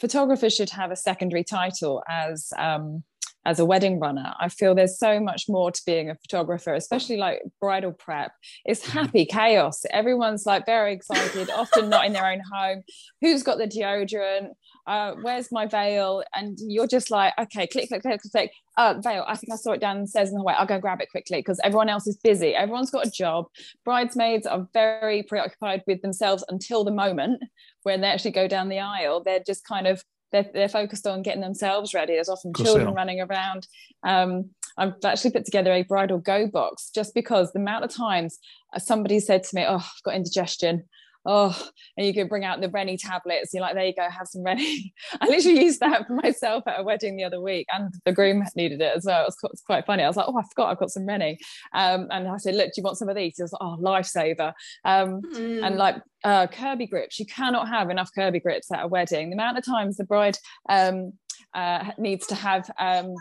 [0.00, 3.04] photographers should have a secondary title as um,
[3.46, 4.34] as a wedding runner.
[4.38, 8.32] I feel there's so much more to being a photographer, especially like bridal prep.
[8.64, 9.84] It's happy chaos.
[9.90, 12.82] Everyone's like very excited, often not in their own home.
[13.20, 14.48] Who's got the deodorant?
[14.88, 16.22] Uh, where's my veil?
[16.34, 18.52] And you're just like, okay, click, click, click, click, click.
[18.78, 19.22] Uh, veil.
[19.28, 20.54] I think I saw it downstairs in the hallway.
[20.56, 22.54] I'll go grab it quickly because everyone else is busy.
[22.54, 23.46] Everyone's got a job.
[23.84, 27.42] Bridesmaids are very preoccupied with themselves until the moment
[27.82, 29.22] when they actually go down the aisle.
[29.22, 32.14] They're just kind of they're, they're focused on getting themselves ready.
[32.14, 33.66] There's often children running around.
[34.04, 38.38] Um, I've actually put together a bridal go box just because the amount of times
[38.78, 40.84] somebody said to me, "Oh, I've got indigestion."
[41.30, 41.54] Oh,
[41.98, 43.52] and you could bring out the Rennie tablets.
[43.52, 44.94] You're like, there you go, have some Rennie.
[45.20, 48.42] I literally used that for myself at a wedding the other week, and the groom
[48.56, 49.22] needed it as well.
[49.22, 50.02] It was quite, it's quite funny.
[50.04, 51.38] I was like, oh, I forgot I've got some Rennie.
[51.74, 53.36] Um, and I said, look, do you want some of these?
[53.36, 54.52] He was like, oh, lifesaver.
[54.84, 55.66] Um, Mm.
[55.66, 57.18] and like uh, Kirby grips.
[57.18, 59.28] You cannot have enough Kirby grips at a wedding.
[59.30, 60.38] The amount of times the bride
[60.68, 61.12] um,
[61.54, 62.70] uh, needs to have.
[62.78, 63.14] Um,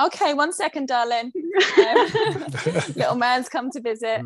[0.00, 1.30] okay, one second, darling.
[1.78, 2.46] Um,
[2.96, 4.20] little man's come to visit,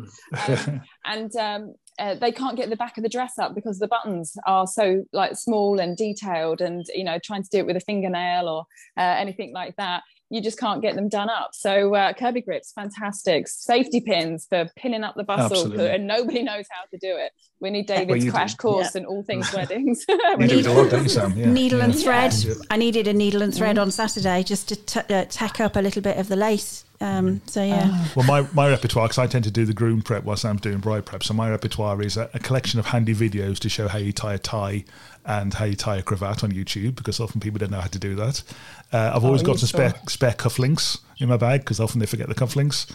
[0.47, 3.87] um, and um, uh, they can't get the back of the dress up because the
[3.87, 7.75] buttons are so like small and detailed, and you know, trying to do it with
[7.75, 8.65] a fingernail or
[8.97, 10.03] uh, anything like that.
[10.31, 11.49] You just can't get them done up.
[11.53, 13.47] So uh, Kirby grips, fantastic.
[13.47, 15.87] Safety pins for pinning up the bustle, Absolutely.
[15.89, 17.31] and nobody knows how to do it.
[17.59, 18.57] We need David's you crash do.
[18.57, 20.05] course and all things weddings.
[20.39, 21.35] You do it a lot, don't?
[21.35, 21.49] Yeah.
[21.51, 22.33] needle and thread.
[22.33, 22.53] Yeah.
[22.69, 25.79] I needed a needle and thread on Saturday just to t- uh, tack up a
[25.81, 26.85] little bit of the lace.
[27.01, 30.25] Um, so yeah, Well, my, my repertoire, because I tend to do the groom prep
[30.25, 33.57] whilst I'm doing bride prep, so my repertoire is a, a collection of handy videos
[33.59, 34.83] to show how you tie a tie
[35.25, 37.99] and how you tie a cravat on YouTube, because often people don't know how to
[37.99, 38.43] do that.
[38.91, 42.27] Uh, I've always got some spare, spare cufflinks in my bag, because often they forget
[42.27, 42.91] the cufflinks.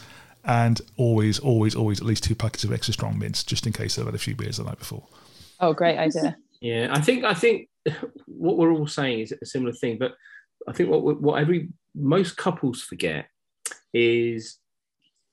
[0.46, 3.96] And always, always, always at least two packets of extra strong mints, just in case
[3.96, 5.06] they've had a few beers the night before.
[5.60, 6.36] oh, great idea.
[6.60, 7.68] Yeah, I think I think
[8.26, 10.12] what we're all saying is a similar thing, but
[10.66, 13.26] I think what what every most couples forget
[13.92, 14.58] is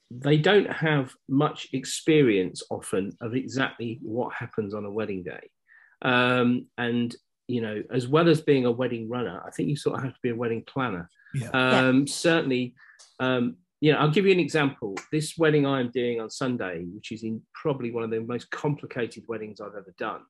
[0.09, 5.49] they don't have much experience often of exactly what happens on a wedding day,
[6.01, 7.15] um, and
[7.51, 10.13] you know, as well as being a wedding runner, I think you sort of have
[10.13, 11.09] to be a wedding planner.
[11.33, 11.49] Yeah.
[11.49, 12.75] Um, Certainly,
[13.19, 14.95] um, you know, I'll give you an example.
[15.11, 19.23] This wedding I'm doing on Sunday, which is in probably one of the most complicated
[19.27, 20.21] weddings I've ever done,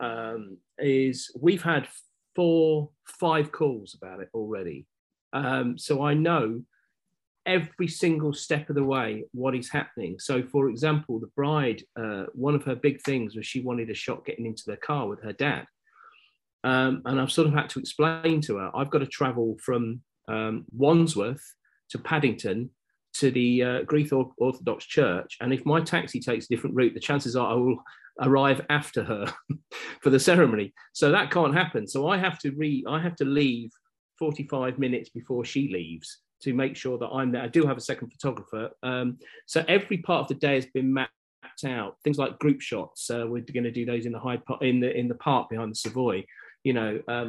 [0.00, 1.86] um, is we've had
[2.34, 4.86] four, five calls about it already.
[5.32, 6.62] Um, so I know
[7.46, 10.18] every single step of the way what is happening.
[10.18, 13.94] So, for example, the bride, uh, one of her big things was she wanted a
[13.94, 15.66] shot getting into the car with her dad.
[16.64, 20.00] Um, and I've sort of had to explain to her, I've got to travel from
[20.28, 21.44] um, Wandsworth
[21.90, 22.70] to Paddington
[23.14, 25.36] to the uh, Greek Orthodox Church.
[25.40, 27.78] And if my taxi takes a different route, the chances are I will
[28.20, 29.26] arrive after her
[30.02, 30.72] for the ceremony.
[30.92, 31.86] So that can't happen.
[31.86, 33.70] So I have to re I have to leave
[34.18, 37.42] 45 minutes before she leaves to make sure that I'm there.
[37.42, 38.70] I do have a second photographer.
[38.82, 41.10] Um, so every part of the day has been mapped
[41.66, 41.96] out.
[42.04, 43.10] Things like group shots.
[43.10, 45.70] Uh, we're going to do those in the high in the in the park behind
[45.70, 46.24] the Savoy.
[46.64, 47.28] You know, um,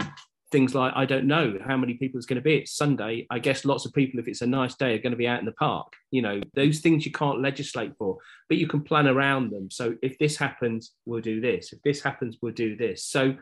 [0.52, 2.56] things like I don't know how many people it's going to be.
[2.56, 3.28] It's Sunday.
[3.30, 5.40] I guess lots of people, if it's a nice day, are going to be out
[5.40, 5.92] in the park.
[6.12, 8.18] You know, those things you can't legislate for,
[8.48, 9.70] but you can plan around them.
[9.70, 11.74] So if this happens, we'll do this.
[11.74, 13.06] If this happens, we'll do this.
[13.06, 13.36] So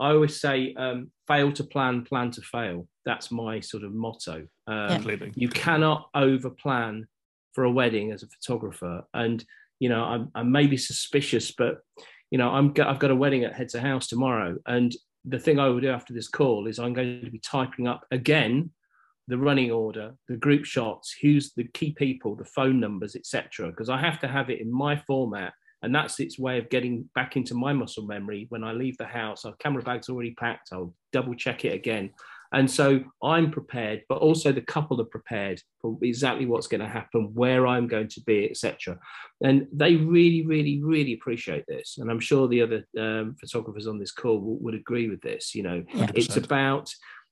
[0.00, 2.88] I always say, um, fail to plan, plan to fail.
[3.04, 4.46] That's my sort of motto.
[4.66, 5.16] Um, yeah.
[5.34, 7.06] You cannot over plan
[7.52, 9.04] for a wedding as a photographer.
[9.12, 9.44] And,
[9.78, 11.82] you know, I'm, I'm maybe suspicious, but,
[12.30, 14.56] you know, I'm, I've got a wedding at Hedsor House tomorrow.
[14.66, 17.86] And the thing I will do after this call is I'm going to be typing
[17.86, 18.70] up again
[19.28, 23.68] the running order, the group shots, who's the key people, the phone numbers, etc.
[23.68, 25.52] Because I have to have it in my format
[25.82, 29.04] and that's its way of getting back into my muscle memory when i leave the
[29.04, 32.10] house our camera bag's already packed i'll double check it again
[32.52, 36.88] and so i'm prepared but also the couple are prepared for exactly what's going to
[36.88, 38.98] happen where i'm going to be etc
[39.42, 43.98] and they really really really appreciate this and i'm sure the other um, photographers on
[43.98, 46.90] this call will, would agree with this you know yeah, it's about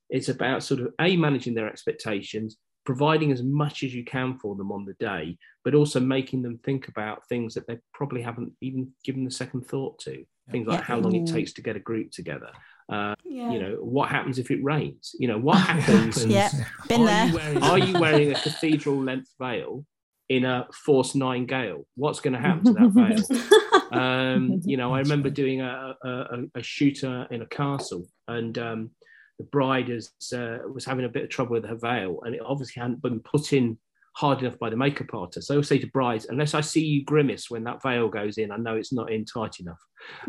[0.09, 4.55] it's about sort of a managing their expectations providing as much as you can for
[4.55, 8.51] them on the day, but also making them think about things that they probably haven't
[8.61, 10.23] even given the second thought to.
[10.49, 10.85] Things like yeah.
[10.85, 12.49] how long it takes to get a group together.
[12.91, 13.51] Uh, yeah.
[13.51, 15.15] You know, what happens if it rains?
[15.17, 16.25] You know, what happens?
[16.25, 16.49] yeah,
[16.89, 17.25] been are there.
[17.27, 19.85] You wearing, are you wearing a cathedral length veil
[20.27, 21.87] in a force nine gale?
[21.95, 23.99] What's going to happen to that veil?
[23.99, 28.91] um, you know, I remember doing a, a, a shooter in a castle, and um,
[29.37, 32.41] the bride is, uh, was having a bit of trouble with her veil, and it
[32.45, 33.77] obviously hadn't been put in
[34.13, 35.47] hard enough by the makeup artist.
[35.47, 38.37] So I will say to brides, unless I see you grimace when that veil goes
[38.37, 39.79] in, I know it's not in tight enough.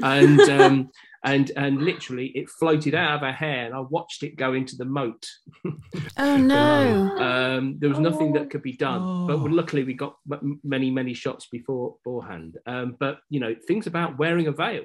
[0.02, 0.90] And um,
[1.24, 4.76] and and literally, it floated out of her hair, and I watched it go into
[4.76, 5.26] the moat.
[6.16, 7.16] Oh no!
[7.18, 9.26] um, there was nothing that could be done, oh.
[9.26, 10.16] but luckily we got
[10.64, 12.58] many many shots before beforehand.
[12.66, 14.84] Um, but you know, things about wearing a veil.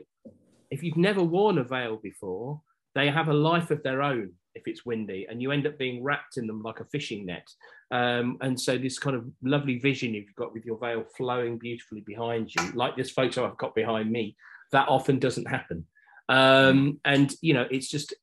[0.69, 2.61] If you've never worn a veil before,
[2.93, 6.03] they have a life of their own if it's windy and you end up being
[6.03, 7.47] wrapped in them like a fishing net.
[7.91, 12.01] Um, and so this kind of lovely vision you've got with your veil flowing beautifully
[12.01, 14.35] behind you like this photo i've got behind me
[14.71, 15.85] that often doesn't happen.
[16.29, 18.13] Um, and you know it's just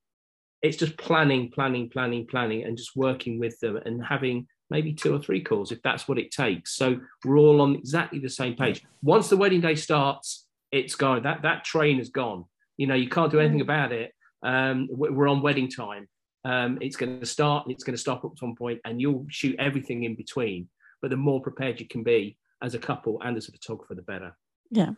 [0.63, 5.15] it's just planning planning planning planning and just working with them and having maybe two
[5.15, 6.77] or three calls if that's what it takes.
[6.77, 8.83] So we're all on exactly the same page.
[9.03, 11.23] Once the wedding day starts it's gone.
[11.23, 12.45] That that train is gone.
[12.77, 13.63] You know you can't do anything mm.
[13.63, 14.13] about it.
[14.43, 16.09] Um, we're on wedding time.
[16.45, 19.27] Um, it's going to start and it's going to stop at some point, and you'll
[19.29, 20.69] shoot everything in between.
[21.01, 24.03] But the more prepared you can be as a couple and as a photographer, the
[24.03, 24.37] better.
[24.71, 24.93] Yeah.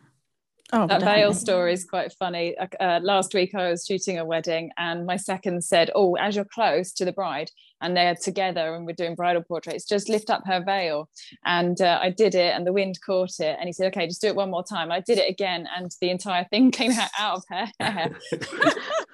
[0.73, 1.23] Oh, that definitely.
[1.23, 2.57] veil story is quite funny.
[2.59, 6.45] Uh, last week I was shooting a wedding, and my second said, "Oh, as you're
[6.45, 10.43] close to the bride, and they're together, and we're doing bridal portraits, just lift up
[10.47, 11.09] her veil."
[11.45, 14.21] And uh, I did it, and the wind caught it, and he said, "Okay, just
[14.21, 17.37] do it one more time." I did it again, and the entire thing came out
[17.37, 18.17] of her hair.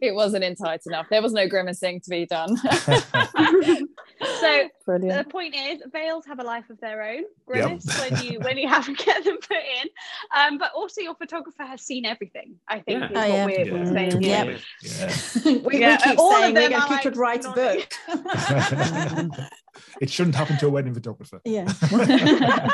[0.00, 1.06] it wasn't in tight enough.
[1.10, 2.56] There was no grimacing to be done.
[4.40, 5.26] so Brilliant.
[5.26, 7.24] the point is, veils have a life of their own.
[7.46, 8.10] Grimace yep.
[8.10, 9.88] when you when you have to get them put in,
[10.36, 12.54] um, but also your photographer has seen everything.
[12.68, 13.06] I think yeah.
[13.06, 13.46] is oh, what yeah.
[13.46, 13.84] we're, yeah.
[13.92, 14.22] saying.
[14.22, 14.58] Yeah.
[14.82, 15.16] yeah.
[15.44, 17.88] we, we keep all saying we're going to write a book.
[20.00, 21.40] It shouldn't happen to a wedding photographer.
[21.44, 21.72] Yeah.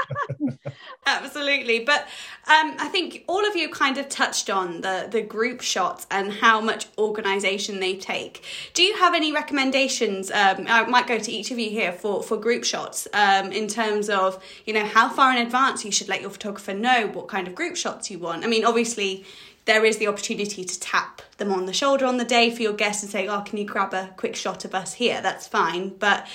[1.07, 1.81] Absolutely.
[1.81, 2.03] But
[2.47, 6.33] um, I think all of you kind of touched on the, the group shots and
[6.33, 8.45] how much organization they take.
[8.75, 10.31] Do you have any recommendations?
[10.31, 13.69] Um, I might go to each of you here for, for group shots um, in
[13.69, 17.29] terms of, you know, how far in advance you should let your photographer know what
[17.29, 18.45] kind of group shots you want.
[18.45, 19.25] I mean, obviously,
[19.65, 22.73] there is the opportunity to tap them on the shoulder on the day for your
[22.73, 25.21] guests and say, oh, can you grab a quick shot of us here?
[25.21, 25.91] That's fine.
[25.91, 26.27] But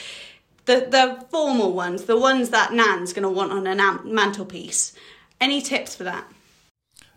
[0.67, 4.93] the the formal ones, the ones that Nan's going to want on a mantelpiece.
[5.41, 6.25] Any tips for that?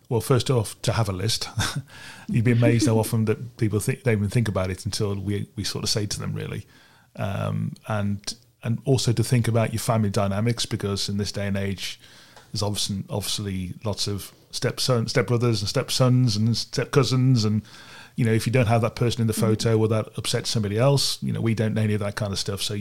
[0.09, 1.49] Well, first off, to have a list.
[2.29, 5.49] You'd be amazed how often that people think they even think about it until we
[5.57, 6.67] we sort of say to them, really,
[7.17, 11.57] um, and and also to think about your family dynamics because in this day and
[11.57, 12.01] age,
[12.53, 17.63] there's obviously obviously lots of stepson, stepbrothers and stepsons and step cousins and
[18.17, 20.79] you know, if you don't have that person in the photo, will that upset somebody
[20.79, 21.23] else?
[21.23, 22.77] You know, we don't know any of that kind of stuff, so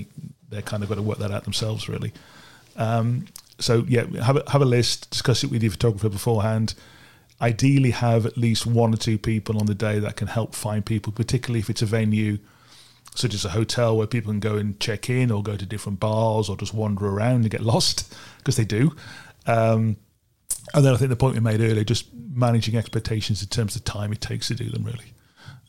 [0.49, 2.11] they're kind of got to work that out themselves, really.
[2.75, 3.25] Um,
[3.59, 6.73] so yeah, have a, have a list, discuss it with your photographer beforehand.
[7.41, 10.85] ideally have at least one or two people on the day that can help find
[10.85, 12.37] people, particularly if it's a venue
[13.15, 15.99] such as a hotel where people can go and check in or go to different
[15.99, 18.95] bars or just wander around and get lost because they do.
[19.47, 19.97] Um,
[20.73, 23.83] and then I think the point we made earlier, just managing expectations in terms of
[23.83, 25.13] time it takes to do them, really.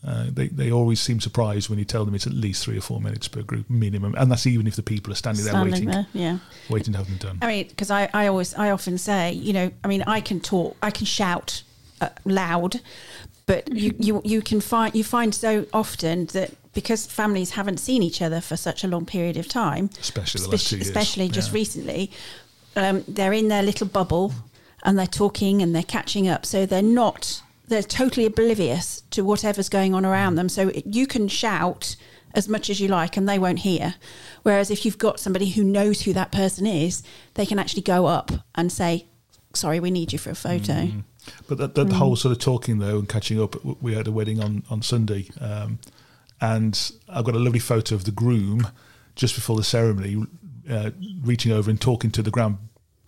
[0.03, 2.80] Uh, they, they always seem surprised when you tell them it's at least three or
[2.80, 5.72] four minutes per group minimum, and that's even if the people are standing, standing there
[5.72, 6.38] waiting, there, yeah,
[6.70, 7.38] waiting to have them done.
[7.42, 10.40] I mean, because I, I always I often say, you know, I mean, I can
[10.40, 11.62] talk, I can shout
[12.01, 12.80] uh, loud,
[13.44, 18.03] but you, you you can find you find so often that because families haven't seen
[18.03, 21.28] each other for such a long period of time, especially the last two years, especially
[21.28, 21.55] just yeah.
[21.57, 22.11] recently,
[22.74, 24.32] um, they're in their little bubble
[24.82, 29.68] and they're talking and they're catching up, so they're not they're totally oblivious to whatever's
[29.68, 30.49] going on around them.
[30.49, 31.97] So you can shout
[32.35, 33.95] as much as you like and they won't hear.
[34.43, 37.03] Whereas if you've got somebody who knows who that person is,
[37.35, 39.07] they can actually go up and say,
[39.55, 41.05] "Sorry, we need you for a photo." Mm.
[41.49, 41.93] But that, that mm.
[41.93, 45.29] whole sort of talking though and catching up, we had a wedding on on Sunday,
[45.41, 45.79] um,
[46.41, 48.68] and I've got a lovely photo of the groom
[49.14, 50.25] just before the ceremony,
[50.68, 50.91] uh,
[51.23, 52.59] reaching over and talking to the grand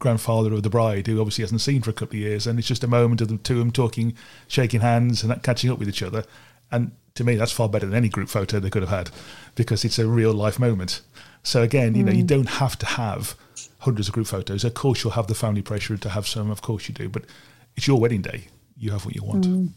[0.03, 2.69] grandfather of the bride, who obviously hasn't seen for a couple of years, and it's
[2.69, 4.15] just a moment of the two of them talking,
[4.49, 6.25] shaking hands, and catching up with each other.
[6.71, 9.11] And to me, that's far better than any group photo they could have had,
[9.55, 11.01] because it's a real life moment.
[11.43, 12.35] So again, you know, you mm.
[12.35, 13.35] don't have to have
[13.79, 14.65] hundreds of group photos.
[14.65, 16.51] Of course, you'll have the family pressure to have some.
[16.51, 17.25] Of course, you do, but
[17.77, 18.49] it's your wedding day.
[18.77, 19.47] You have what you want.
[19.47, 19.69] Mm.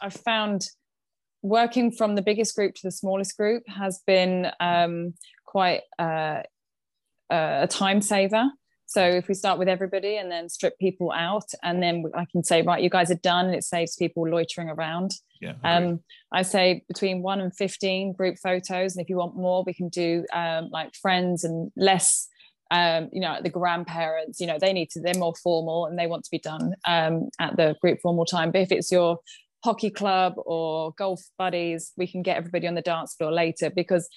[0.00, 0.68] I've found
[1.42, 6.42] working from the biggest group to the smallest group has been um, quite uh,
[7.30, 8.44] a time saver
[8.86, 12.44] so if we start with everybody and then strip people out, and then I can
[12.44, 15.10] say, right, you guys are done, and it saves people loitering around.
[15.40, 15.54] Yeah.
[15.64, 16.00] Um,
[16.32, 19.88] I say between one and fifteen group photos, and if you want more, we can
[19.88, 22.28] do um, like friends and less.
[22.70, 26.08] Um, you know, the grandparents, you know, they need to, they're more formal and they
[26.08, 28.50] want to be done um, at the group formal time.
[28.50, 29.18] But if it's your
[29.62, 34.08] hockey club or golf buddies, we can get everybody on the dance floor later because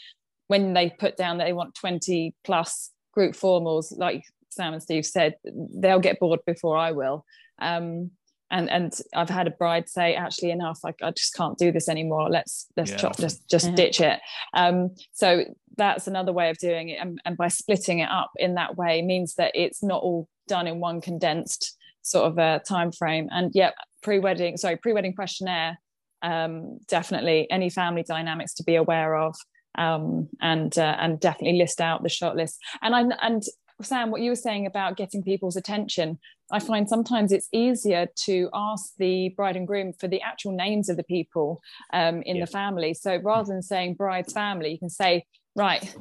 [0.48, 5.06] when they put down that they want 20 plus group formals, like Sam and Steve
[5.06, 7.26] said, they'll get bored before I will.
[7.62, 8.12] Um,
[8.52, 10.80] and and I've had a bride say, actually, enough.
[10.84, 12.30] I, I just can't do this anymore.
[12.30, 12.98] Let's let's yeah.
[12.98, 13.76] chop, just just yeah.
[13.76, 14.20] ditch it.
[14.54, 15.44] Um, so
[15.78, 19.02] that's another way of doing it, and, and by splitting it up in that way
[19.02, 23.30] means that it's not all done in one condensed sort of a time frame.
[23.32, 23.72] And yeah,
[24.02, 25.80] pre-wedding, sorry, pre-wedding questionnaire.
[26.22, 29.36] Um, definitely any family dynamics to be aware of.
[29.78, 32.58] Um, and uh, and definitely list out the shot list.
[32.82, 33.44] And I and
[33.82, 36.20] Sam, what you were saying about getting people's attention,
[36.52, 40.90] I find sometimes it's easier to ask the bride and groom for the actual names
[40.90, 41.62] of the people
[41.94, 42.46] um, in yeah.
[42.46, 42.94] the family.
[42.94, 45.26] So rather than saying bride's family, you can say,
[45.56, 45.96] right,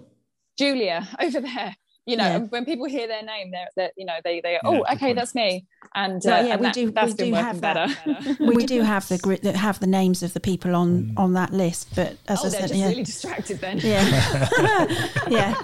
[0.59, 1.77] Julia over there.
[2.07, 2.39] You know, yeah.
[2.39, 5.67] when people hear their name, they're, they're you know, they they oh, okay, that's me.
[5.95, 6.91] And, uh, yeah, and we that, do.
[6.91, 7.95] That's we do have better.
[8.07, 8.39] That.
[8.55, 11.19] we do have the that have the names of the people on mm.
[11.19, 11.95] on that list.
[11.95, 12.89] But as oh, I said, yeah.
[12.89, 13.81] really distracted then.
[13.81, 14.49] Yeah,
[15.29, 15.55] yeah.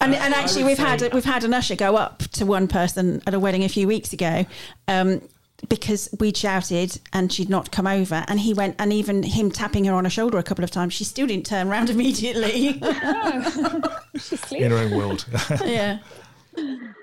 [0.00, 3.34] And, and actually, we've had we've had an usher go up to one person at
[3.34, 4.46] a wedding a few weeks ago,
[4.88, 5.20] um,
[5.68, 9.84] because we'd shouted and she'd not come over, and he went and even him tapping
[9.84, 12.68] her on her shoulder a couple of times, she still didn't turn around immediately.
[14.52, 15.26] In her own world.
[15.64, 15.98] yeah.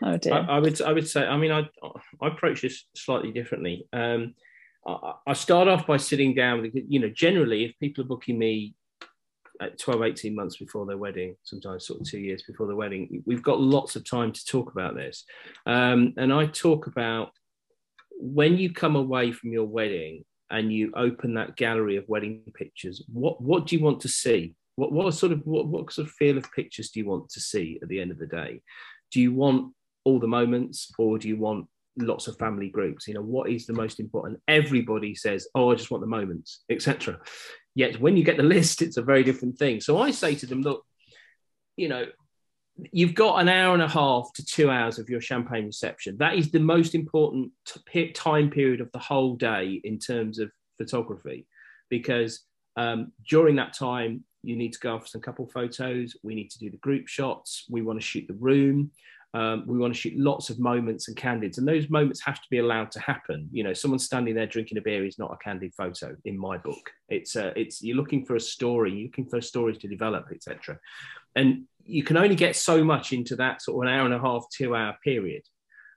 [0.03, 0.33] Oh dear.
[0.33, 1.69] I, I, would I would say I mean I
[2.21, 3.87] I approach this slightly differently.
[3.93, 4.33] Um,
[4.85, 6.69] I, I start off by sitting down.
[6.73, 8.73] You know, generally, if people are booking me
[9.77, 13.23] 12, 18 months before their wedding, sometimes sort of two years before the wedding.
[13.25, 15.25] We've got lots of time to talk about this.
[15.65, 17.31] Um, and I talk about
[18.19, 23.03] when you come away from your wedding and you open that gallery of wedding pictures,
[23.11, 24.55] what, what do you want to see?
[24.75, 27.39] What, what sort of what, what sort of feel of pictures do you want to
[27.39, 28.61] see at the end of the day?
[29.11, 29.73] Do you want
[30.07, 33.65] all the moments or do you want lots of family groups you know what is
[33.65, 37.19] the most important everybody says oh i just want the moments etc
[37.77, 39.81] Yet when you get the list, it's a very different thing.
[39.81, 40.83] So I say to them, look,
[41.75, 42.07] you know,
[42.91, 46.17] you've got an hour and a half to two hours of your champagne reception.
[46.17, 47.51] That is the most important
[47.91, 50.49] t- time period of the whole day in terms of
[50.79, 51.45] photography,
[51.87, 52.41] because
[52.77, 56.15] um, during that time, you need to go for some couple photos.
[56.23, 57.65] We need to do the group shots.
[57.69, 58.89] We want to shoot the room.
[59.33, 62.47] Um, we want to shoot lots of moments and candids, and those moments have to
[62.49, 63.49] be allowed to happen.
[63.51, 66.57] You know, someone standing there drinking a beer is not a candid photo in my
[66.57, 66.91] book.
[67.09, 70.79] It's a, it's you're looking for a story, you're looking for stories to develop, etc.
[71.35, 74.19] And you can only get so much into that sort of an hour and a
[74.19, 75.43] half, two hour period.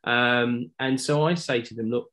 [0.04, 2.10] Um, and so I say to them, look,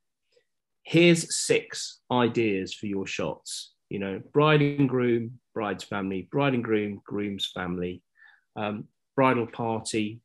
[0.83, 3.73] here's six ideas for your shots.
[3.89, 8.01] You know, bride and groom, bride's family, bride and groom, groom's family,
[8.55, 10.19] um, bridal party,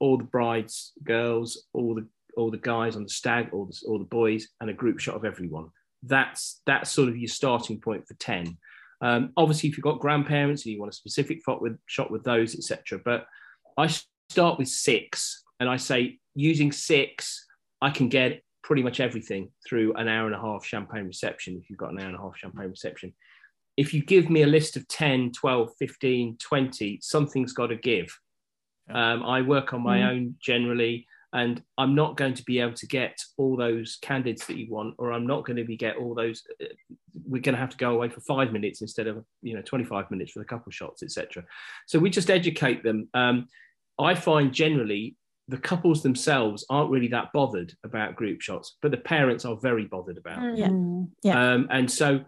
[0.00, 3.98] all the brides, girls, all the all the guys on the stag, all the, all
[3.98, 5.68] the boys, and a group shot of everyone.
[6.02, 8.58] That's that's sort of your starting point for ten.
[9.00, 12.24] Um, obviously, if you've got grandparents and you want a specific shot with shot with
[12.24, 13.00] those, etc.
[13.04, 13.26] But
[13.76, 13.88] I
[14.30, 17.46] start with six, and I say using six,
[17.80, 21.58] I can get pretty much everything through an hour and a half champagne reception.
[21.62, 23.12] If you've got an hour and a half champagne reception,
[23.76, 28.18] if you give me a list of 10, 12, 15, 20, something's got to give.
[28.90, 30.10] Um, I work on my mm.
[30.10, 34.56] own generally, and I'm not going to be able to get all those candidates that
[34.56, 36.42] you want, or I'm not going to be get all those.
[36.60, 36.66] Uh,
[37.26, 40.10] we're going to have to go away for five minutes instead of you know 25
[40.10, 41.44] minutes for a couple shots, etc.
[41.86, 43.08] So we just educate them.
[43.14, 43.48] Um,
[43.98, 45.16] I find generally
[45.48, 49.84] the couples themselves aren't really that bothered about group shots, but the parents are very
[49.84, 50.38] bothered about.
[50.38, 51.08] Mm.
[51.22, 51.52] Yeah, yeah.
[51.52, 52.24] Um, and so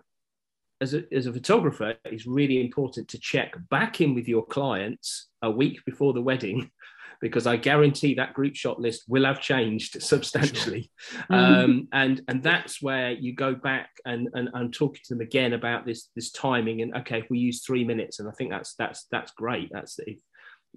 [0.81, 5.29] as a, as a photographer, it's really important to check back in with your clients
[5.43, 6.71] a week before the wedding,
[7.21, 10.91] because I guarantee that group shot list will have changed substantially.
[11.31, 15.55] Um, and and that's where you go back and, and and talking to them again
[15.55, 18.75] about this this timing and okay, if we use three minutes, and I think that's
[18.75, 19.71] that's that's great.
[19.73, 20.19] That's if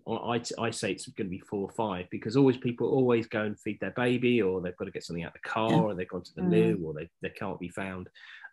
[0.07, 3.41] I, I say it's going to be four or five because always people always go
[3.41, 5.79] and feed their baby or they've got to get something out of the car yeah.
[5.79, 6.51] or they've gone to the mm.
[6.51, 8.07] loo or they, they can't be found.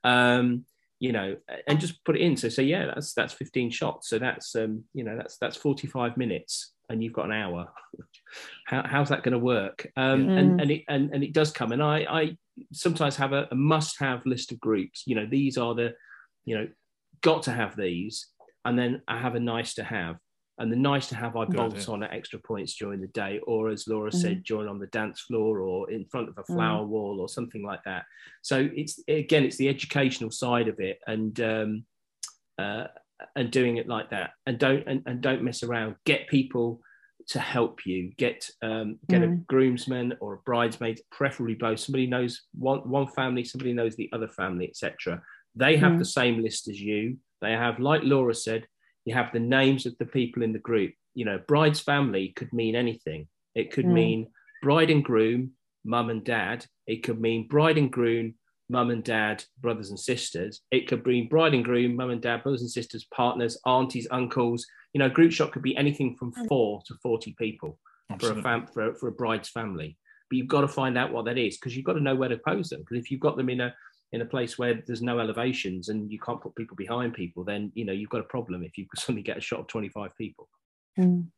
[0.04, 0.64] Um,
[0.98, 1.36] you know,
[1.66, 2.36] and just put it in.
[2.36, 4.08] So say, yeah, that's that's 15 shots.
[4.08, 7.68] So that's um, you know, that's that's 45 minutes, and you've got an hour.
[8.66, 9.86] How, how's that going to work?
[9.96, 10.38] Um, mm.
[10.38, 11.72] And and it and, and it does come.
[11.72, 12.36] And I I
[12.72, 15.04] sometimes have a, a must-have list of groups.
[15.06, 15.94] You know, these are the,
[16.44, 16.68] you know,
[17.22, 18.26] got to have these,
[18.64, 20.16] and then I have a nice to have
[20.58, 23.68] and the nice to have I bolt on at extra points during the day, or
[23.68, 24.18] as Laura mm-hmm.
[24.18, 26.88] said, join on the dance floor or in front of a flower mm.
[26.88, 28.04] wall or something like that.
[28.42, 31.84] So it's again, it's the educational side of it, and um,
[32.58, 32.86] uh,
[33.34, 35.96] and doing it like that, and don't and, and don't mess around.
[36.06, 36.80] Get people
[37.28, 38.12] to help you.
[38.16, 39.34] Get um, get mm.
[39.34, 41.80] a groomsman or a bridesmaid, preferably both.
[41.80, 45.22] Somebody knows one one family, somebody knows the other family, etc.
[45.54, 45.98] They have mm.
[45.98, 47.18] the same list as you.
[47.42, 48.66] They have, like Laura said,
[49.06, 50.92] you have the names of the people in the group.
[51.14, 53.28] You know, bride's family could mean anything.
[53.54, 53.92] It could mm.
[53.92, 54.26] mean
[54.62, 55.52] bride and groom,
[55.84, 56.66] mum and dad.
[56.86, 58.34] It could mean bride and groom,
[58.68, 60.60] mum and dad, brothers and sisters.
[60.70, 64.66] It could mean bride and groom, mum and dad, brothers and sisters, partners, aunties, uncles.
[64.92, 66.44] You know, group shot could be anything from hmm.
[66.46, 67.78] four to 40 people
[68.10, 68.42] Absolutely.
[68.42, 69.96] for a, fam- for, a, for a bride's family.
[70.28, 72.28] But you've got to find out what that is because you've got to know where
[72.28, 72.80] to pose them.
[72.80, 73.72] Because if you've got them in a
[74.12, 77.72] in a place where there's no elevations and you can't put people behind people, then
[77.74, 80.48] you know you've got a problem if you suddenly get a shot of 25 people.
[80.98, 81.28] Mm.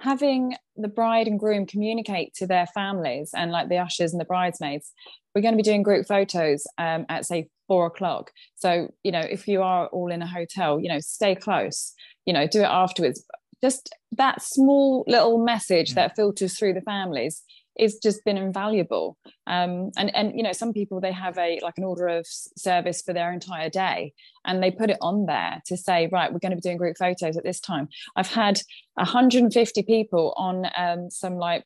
[0.00, 4.24] Having the bride and groom communicate to their families and like the ushers and the
[4.24, 4.92] bridesmaids,
[5.34, 8.30] we're going to be doing group photos um, at say four o'clock.
[8.56, 11.92] So you know if you are all in a hotel, you know stay close.
[12.26, 13.24] You know do it afterwards.
[13.62, 15.94] Just that small little message mm.
[15.94, 17.42] that filters through the families
[17.76, 19.16] it's just been invaluable.
[19.46, 23.02] Um, and and you know some people they have a like an order of service
[23.02, 24.12] for their entire day
[24.44, 26.96] and they put it on there to say right we're going to be doing group
[26.98, 27.88] photos at this time.
[28.16, 28.60] I've had
[28.94, 31.64] 150 people on um, some like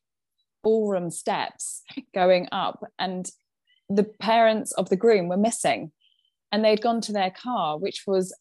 [0.63, 1.83] ballroom steps
[2.15, 3.31] going up and
[3.89, 5.93] the parents of the groom were missing
[6.53, 8.35] and they'd gone to their car which was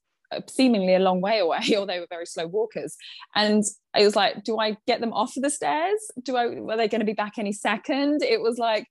[0.47, 2.95] seemingly a long way away or they were very slow walkers.
[3.35, 3.63] And
[3.97, 5.99] it was like do i get them off the stairs?
[6.23, 8.23] Do i were they going to be back any second?
[8.23, 8.87] It was like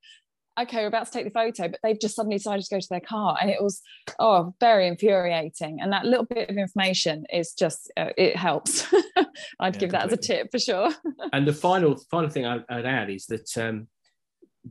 [0.59, 2.89] okay we're about to take the photo but they've just suddenly decided to go to
[2.89, 3.37] their car.
[3.41, 3.83] And it was
[4.19, 5.79] oh very infuriating.
[5.81, 8.87] And that little bit of information is just uh, it helps.
[9.61, 10.13] I'd yeah, give that completely.
[10.13, 10.91] as a tip for sure.
[11.33, 13.89] And the final final thing I'd, I'd add is that um,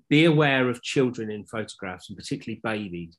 [0.09, 3.17] be aware of children in photographs and particularly babies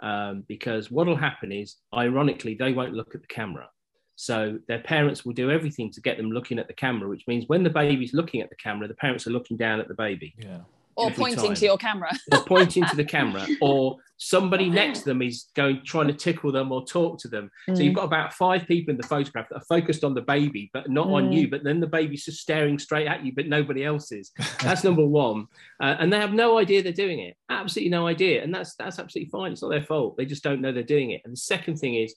[0.00, 3.68] um, because what will happen is, ironically, they won't look at the camera.
[4.16, 7.44] So their parents will do everything to get them looking at the camera, which means
[7.48, 10.34] when the baby's looking at the camera, the parents are looking down at the baby.
[10.38, 10.60] Yeah
[10.96, 11.54] or pointing time.
[11.54, 12.10] to your camera.
[12.32, 13.46] Or pointing to the camera.
[13.60, 17.50] Or somebody next to them is going trying to tickle them or talk to them.
[17.68, 17.76] Mm.
[17.76, 17.96] so you've mm.
[17.96, 21.08] got about five people in the photograph that are focused on the baby but not
[21.08, 21.14] mm.
[21.14, 21.48] on you.
[21.48, 24.32] But then the baby's just staring straight at you but nobody else is.
[24.62, 25.46] That's number one.
[25.80, 27.36] Uh, and they have no idea they're doing it.
[27.50, 28.42] Absolutely no idea.
[28.42, 29.52] And that's that's absolutely fine.
[29.52, 30.16] It's not their fault.
[30.16, 31.20] They just don't know they're doing it.
[31.24, 32.14] And the second thing is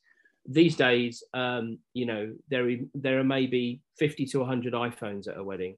[0.48, 5.44] these days um, you know there there are maybe 50 to 100 iphones at a
[5.44, 5.76] wedding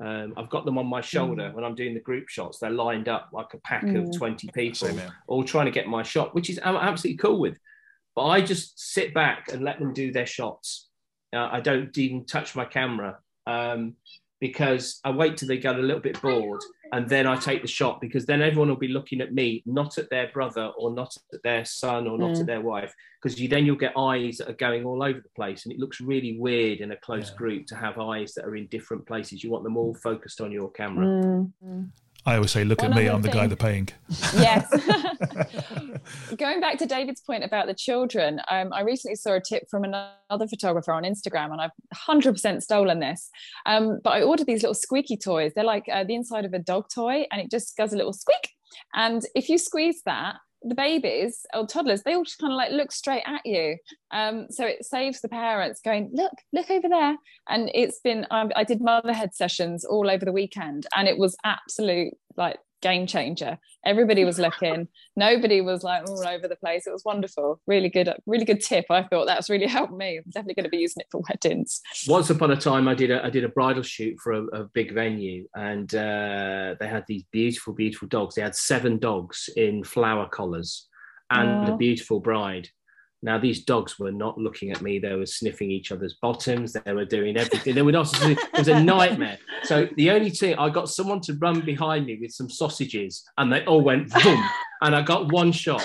[0.00, 1.54] um, I've got them on my shoulder mm.
[1.54, 2.58] when I'm doing the group shots.
[2.58, 4.08] They're lined up like a pack mm.
[4.08, 4.90] of 20 people,
[5.26, 7.58] all trying to get my shot, which is I'm absolutely cool with.
[8.14, 10.88] But I just sit back and let them do their shots.
[11.34, 13.94] Uh, I don't even touch my camera um,
[14.40, 16.62] because I wait till they get a little bit bored
[16.92, 19.98] and then I take the shot because then everyone will be looking at me, not
[19.98, 22.40] at their brother or not at their son or not mm.
[22.40, 25.28] at their wife, because you then you'll get eyes that are going all over the
[25.36, 27.36] place, and it looks really weird in a close yeah.
[27.36, 29.42] group to have eyes that are in different places.
[29.42, 31.06] You want them all focused on your camera.
[31.06, 31.90] Mm.
[32.26, 33.88] I always say, look One at me, I'm the guy they're paying.
[34.34, 34.68] Yes.
[36.36, 39.84] Going back to David's point about the children, um, I recently saw a tip from
[39.84, 43.30] another photographer on Instagram, and I've 100% stolen this.
[43.66, 45.52] Um, but I ordered these little squeaky toys.
[45.54, 48.12] They're like uh, the inside of a dog toy, and it just does a little
[48.12, 48.50] squeak.
[48.94, 52.72] And if you squeeze that, the babies or toddlers they all just kind of like
[52.72, 53.76] look straight at you.
[54.10, 57.16] Um, so it saves the parents going look look over there.
[57.48, 61.36] And it's been um, i did motherhood sessions all over the weekend and it was
[61.44, 63.58] absolute like game changer.
[63.84, 64.88] Everybody was looking.
[65.16, 66.86] Nobody was like all over the place.
[66.86, 67.60] It was wonderful.
[67.66, 69.26] Really good really good tip i thought.
[69.26, 70.18] That's really helped me.
[70.18, 71.80] I'm definitely going to be using it for weddings.
[72.06, 74.64] Once upon a time i did a i did a bridal shoot for a, a
[74.64, 78.34] big venue and uh, they had these beautiful beautiful dogs.
[78.34, 80.88] They had seven dogs in flower collars
[81.30, 81.74] and Aww.
[81.74, 82.68] a beautiful bride
[83.20, 85.00] now, these dogs were not looking at me.
[85.00, 86.72] They were sniffing each other's bottoms.
[86.72, 87.74] They were doing everything.
[87.74, 89.38] They were not, it was a nightmare.
[89.64, 93.52] So the only thing, I got someone to run behind me with some sausages and
[93.52, 94.40] they all went boom.
[94.82, 95.84] and I got one shot.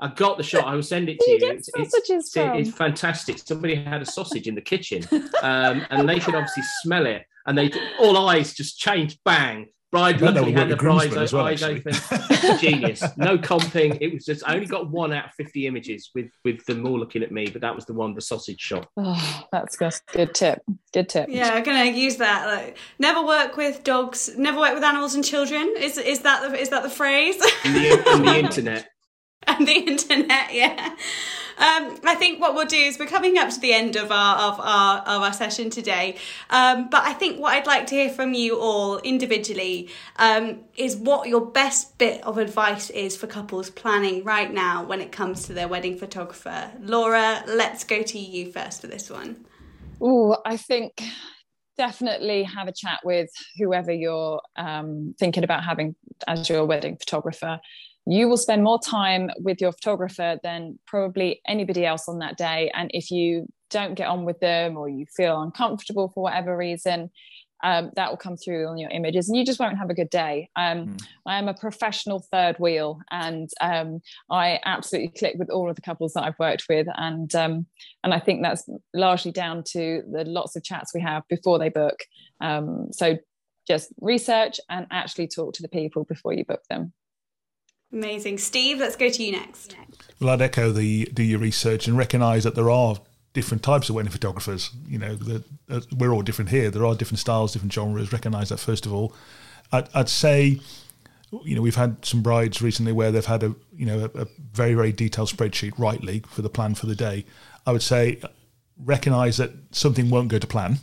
[0.00, 0.66] I got the shot.
[0.66, 1.38] I will send it to you.
[1.40, 1.52] you.
[1.52, 3.38] It's, it's, it's, fantastic.
[3.38, 5.04] Somebody had a sausage in the kitchen
[5.42, 7.24] um, and they could obviously smell it.
[7.46, 11.92] And they all eyes just changed, bang bride luckily had the bride's well, eyes open.
[12.58, 13.02] Genius.
[13.16, 13.98] No comping.
[14.00, 16.98] It was just I only got one out of 50 images with with them all
[16.98, 18.90] looking at me, but that was the one, the sausage shop.
[19.04, 19.92] Oh, that's good.
[20.12, 20.62] Good tip.
[20.92, 21.28] Good tip.
[21.28, 22.46] Yeah, I'm gonna use that.
[22.46, 25.74] Like, never work with dogs, never work with animals and children.
[25.78, 27.36] Is is that the is that the phrase?
[27.64, 28.91] And the, and the internet.
[29.46, 30.94] and the internet, yeah.
[31.58, 34.52] Um, I think what we'll do is we're coming up to the end of our
[34.52, 36.16] of our of our session today.
[36.50, 40.96] Um, but I think what I'd like to hear from you all individually um, is
[40.96, 45.44] what your best bit of advice is for couples planning right now when it comes
[45.46, 46.72] to their wedding photographer.
[46.80, 49.44] Laura, let's go to you first for this one.
[50.00, 51.02] Oh, I think
[51.78, 55.94] definitely have a chat with whoever you're um, thinking about having
[56.26, 57.60] as your wedding photographer
[58.06, 62.70] you will spend more time with your photographer than probably anybody else on that day.
[62.74, 67.10] And if you don't get on with them or you feel uncomfortable for whatever reason,
[67.64, 70.10] um, that will come through on your images and you just won't have a good
[70.10, 70.50] day.
[70.56, 71.02] Um, mm.
[71.26, 74.00] I am a professional third wheel and um,
[74.30, 76.88] I absolutely click with all of the couples that I've worked with.
[76.96, 77.66] And, um,
[78.02, 81.68] and I think that's largely down to the lots of chats we have before they
[81.68, 82.00] book.
[82.40, 83.16] Um, so
[83.68, 86.92] just research and actually talk to the people before you book them.
[87.92, 88.38] Amazing.
[88.38, 89.76] Steve, let's go to you next.
[90.18, 92.96] Well, I'd echo the do your research and recognise that there are
[93.34, 94.70] different types of wedding photographers.
[94.86, 96.70] You know, the, uh, we're all different here.
[96.70, 98.12] There are different styles, different genres.
[98.12, 99.14] Recognise that first of all.
[99.72, 100.60] I'd, I'd, say,
[101.44, 104.26] you know, we've had some brides recently where they've had a you know a, a
[104.52, 107.24] very very detailed spreadsheet, rightly, for the plan for the day.
[107.66, 108.20] I would say
[108.84, 110.78] recognise that something won't go to plan.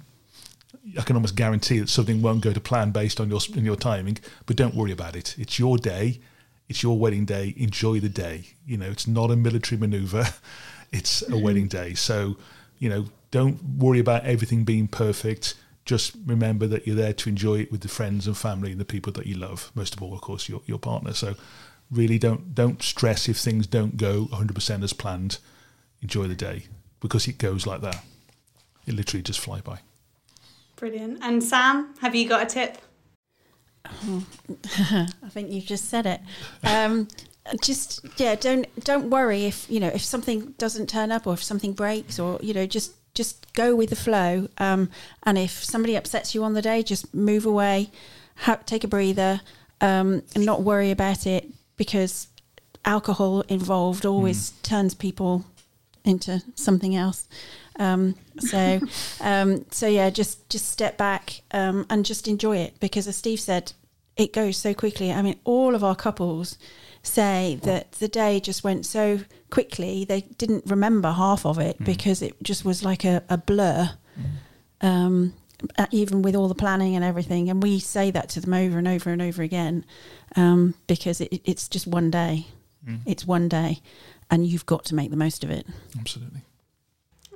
[0.97, 4.17] I can almost guarantee that something won't go to plan based on your your timing,
[4.45, 5.35] but don't worry about it.
[5.37, 6.19] It's your day
[6.69, 7.53] it's your wedding day.
[7.57, 8.43] Enjoy the day.
[8.65, 10.25] You know, it's not a military maneuver.
[10.91, 11.41] It's a mm-hmm.
[11.43, 11.93] wedding day.
[11.93, 12.35] So,
[12.79, 15.53] you know, don't worry about everything being perfect.
[15.85, 18.85] Just remember that you're there to enjoy it with the friends and family and the
[18.85, 19.71] people that you love.
[19.75, 21.13] Most of all, of course, your your partner.
[21.13, 21.35] So,
[21.91, 25.37] really, don't don't stress if things don't go 100% as planned.
[26.01, 26.63] Enjoy the day
[26.99, 28.03] because it goes like that.
[28.87, 29.81] It literally just fly by.
[30.75, 31.19] Brilliant.
[31.21, 32.79] And Sam, have you got a tip?
[33.85, 36.21] I think you've just said it.
[36.63, 37.07] Um,
[37.63, 41.43] just yeah, don't don't worry if you know if something doesn't turn up or if
[41.43, 44.47] something breaks or you know just just go with the flow.
[44.57, 44.89] Um,
[45.23, 47.89] and if somebody upsets you on the day, just move away,
[48.35, 49.41] ha- take a breather,
[49.81, 52.27] um, and not worry about it because
[52.85, 54.61] alcohol involved always mm.
[54.63, 55.45] turns people
[56.03, 57.27] into something else.
[57.79, 58.81] Um, so,
[59.21, 63.39] um, so yeah, just just step back um, and just enjoy it because, as Steve
[63.39, 63.71] said,
[64.17, 65.11] it goes so quickly.
[65.11, 66.57] I mean, all of our couples
[67.01, 71.85] say that the day just went so quickly they didn't remember half of it mm.
[71.85, 73.91] because it just was like a, a blur.
[74.81, 74.85] Mm.
[74.85, 75.33] Um,
[75.91, 78.87] even with all the planning and everything, and we say that to them over and
[78.87, 79.85] over and over again,
[80.37, 82.47] um, because it, it's just one day.
[82.87, 82.99] Mm.
[83.05, 83.81] It's one day,
[84.31, 85.67] and you've got to make the most of it.
[85.99, 86.43] Absolutely.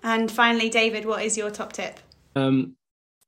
[0.03, 1.99] And finally, David, what is your top tip?
[2.35, 2.75] Um,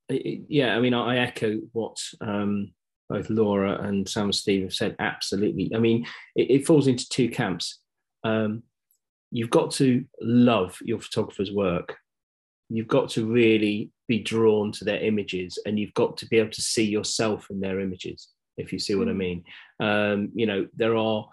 [0.09, 2.73] yeah, I mean, I, echo what um,
[3.09, 4.95] both Laura and Sam and Steve have said.
[4.99, 5.71] Absolutely.
[5.73, 6.05] I mean,
[6.35, 7.79] it, it falls into two camps.
[8.23, 8.63] Um,
[9.31, 11.95] you've got to love your photographer's work.
[12.69, 16.51] You've got to really be drawn to their images, and you've got to be able
[16.51, 18.29] to see yourself in their images.
[18.57, 19.17] If you see what I mm.
[19.17, 19.43] mean,
[19.79, 21.27] um, you know there are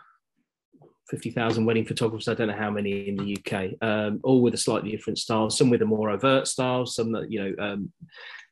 [1.08, 2.28] 50,000 wedding photographers.
[2.28, 5.50] I don't know how many in the UK, um, all with a slightly different style,
[5.50, 7.92] some with a more overt style, some that, you know, um,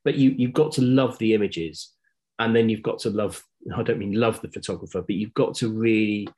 [0.04, 1.92] but you, you've got to love the images
[2.38, 3.42] and then you've got to love
[3.76, 6.28] I don't mean love the photographer, but you've got to really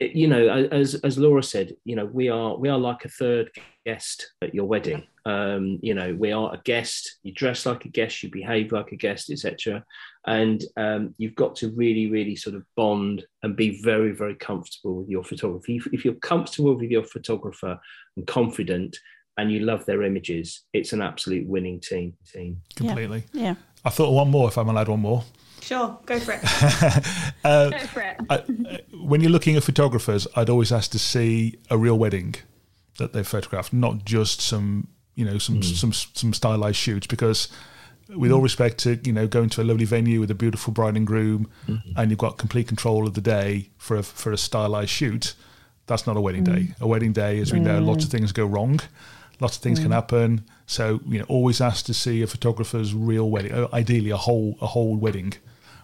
[0.00, 3.50] you know, as as Laura said, you know, we are we are like a third
[3.86, 5.06] guest at your wedding.
[5.24, 7.18] Um, you know, we are a guest.
[7.22, 9.84] You dress like a guest, you behave like a guest, etc.
[10.26, 14.96] And um, you've got to really, really sort of bond and be very, very comfortable
[14.96, 15.76] with your photography.
[15.76, 17.78] If, if you're comfortable with your photographer
[18.16, 18.98] and confident,
[19.38, 22.14] and you love their images, it's an absolute winning team.
[22.30, 23.24] Team completely.
[23.32, 23.42] Yeah.
[23.42, 23.54] yeah.
[23.84, 25.24] I thought one more, if I'm allowed one more.
[25.60, 26.40] Sure, go for it.
[27.44, 28.16] uh, go for it.
[28.30, 32.36] I, when you're looking at photographers, I'd always ask to see a real wedding
[32.98, 35.64] that they've photographed, not just some, you know, some mm.
[35.76, 37.06] some some stylized shoots.
[37.06, 37.48] Because,
[38.16, 40.96] with all respect to you know going to a lovely venue with a beautiful bride
[40.96, 41.90] and groom, mm-hmm.
[41.96, 45.34] and you've got complete control of the day for a for a stylized shoot,
[45.86, 46.54] that's not a wedding mm.
[46.54, 46.74] day.
[46.80, 47.64] A wedding day, as we mm.
[47.64, 48.80] know, lots of things go wrong.
[49.40, 49.94] Lots of things can mm.
[49.94, 50.44] happen.
[50.66, 53.52] So you know, always ask to see a photographer's real wedding.
[53.52, 55.34] Uh, ideally, a whole a whole wedding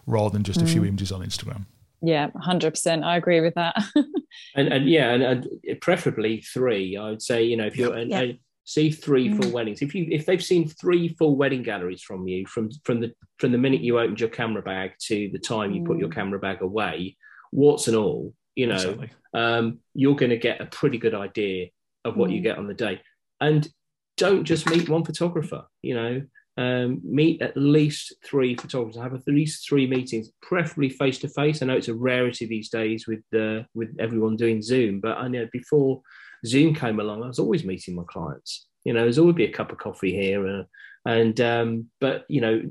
[0.06, 0.88] rather than just a few mm.
[0.88, 1.66] images on Instagram.
[2.02, 3.04] Yeah, hundred percent.
[3.04, 3.76] I agree with that.
[4.54, 6.96] and, and yeah, and, and, preferably three.
[6.96, 8.20] I would say you know if you're yeah.
[8.20, 9.52] and, see three full mm.
[9.52, 9.82] weddings.
[9.82, 13.52] If you if they've seen three full wedding galleries from you from from the from
[13.52, 15.86] the minute you opened your camera bag to the time you mm.
[15.86, 16.14] put your mm.
[16.14, 17.16] camera bag away,
[17.50, 19.10] what's and all, you know, exactly.
[19.34, 21.68] um, you're going to get a pretty good idea
[22.04, 22.36] of what mm.
[22.36, 23.00] you get on the day.
[23.40, 23.68] And
[24.16, 25.64] don't just meet one photographer.
[25.82, 26.22] You know,
[26.56, 28.98] um, meet at least three photographers.
[28.98, 31.62] I have at least three meetings, preferably face to face.
[31.62, 35.28] I know it's a rarity these days with uh, with everyone doing Zoom, but I
[35.28, 36.02] know before
[36.46, 38.66] Zoom came along, I was always meeting my clients.
[38.84, 40.62] You know, there's always be a cup of coffee here, uh,
[41.06, 42.62] and um, but you know,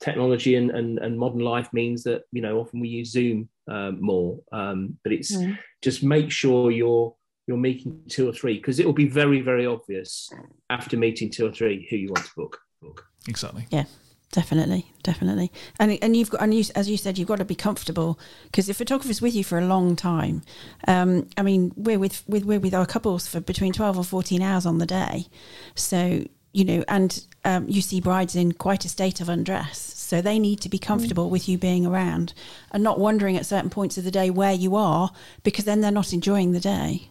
[0.00, 3.92] technology and, and and modern life means that you know often we use Zoom uh,
[3.92, 4.40] more.
[4.52, 5.56] Um, but it's mm.
[5.82, 7.14] just make sure you're
[7.46, 10.30] you're meeting two or three because it will be very very obvious
[10.68, 12.58] after meeting two or three who you want to book.
[12.80, 13.06] Book.
[13.28, 13.66] Exactly.
[13.70, 13.84] Yeah.
[14.32, 15.50] Definitely, definitely,
[15.80, 18.68] and and you've got and you, as you said, you've got to be comfortable because
[18.68, 20.42] the photographer's with you for a long time.
[20.86, 24.40] Um, I mean, we're with, with we're with our couples for between twelve or fourteen
[24.40, 25.26] hours on the day,
[25.74, 26.22] so
[26.52, 30.38] you know, and um, you see brides in quite a state of undress, so they
[30.38, 31.30] need to be comfortable mm.
[31.30, 32.32] with you being around
[32.70, 35.10] and not wondering at certain points of the day where you are
[35.42, 37.08] because then they're not enjoying the day.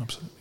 [0.00, 0.35] Absolutely.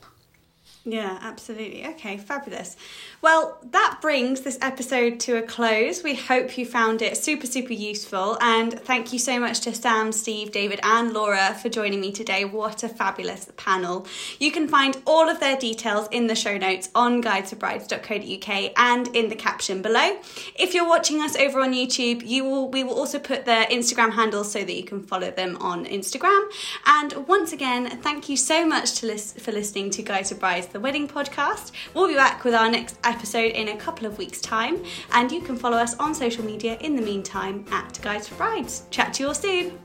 [0.88, 1.84] Yeah, absolutely.
[1.88, 2.78] Okay, fabulous.
[3.20, 6.04] Well, that brings this episode to a close.
[6.04, 8.38] We hope you found it super, super useful.
[8.40, 12.46] And thank you so much to Sam, Steve, David, and Laura for joining me today.
[12.46, 14.06] What a fabulous panel.
[14.40, 19.30] You can find all of their details in the show notes on guidesforbrides.co.uk and in
[19.30, 20.20] the caption below.
[20.54, 24.12] If you're watching us over on YouTube, you will we will also put their Instagram
[24.12, 26.44] handles so that you can follow them on Instagram.
[26.86, 30.75] And once again, thank you so much to list, for listening to Guides for Brides
[30.76, 31.72] the Wedding Podcast.
[31.94, 35.40] We'll be back with our next episode in a couple of weeks' time, and you
[35.40, 38.84] can follow us on social media in the meantime at Guides for Brides.
[38.90, 39.80] Chat to you all soon.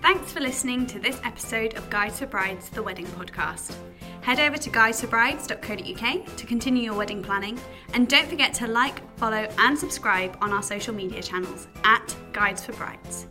[0.00, 3.74] Thanks for listening to this episode of Guides for Brides, the Wedding Podcast.
[4.22, 7.60] Head over to guidesforbrides.co.uk to continue your wedding planning,
[7.92, 12.64] and don't forget to like, follow, and subscribe on our social media channels at Guides
[12.64, 13.26] for Brides.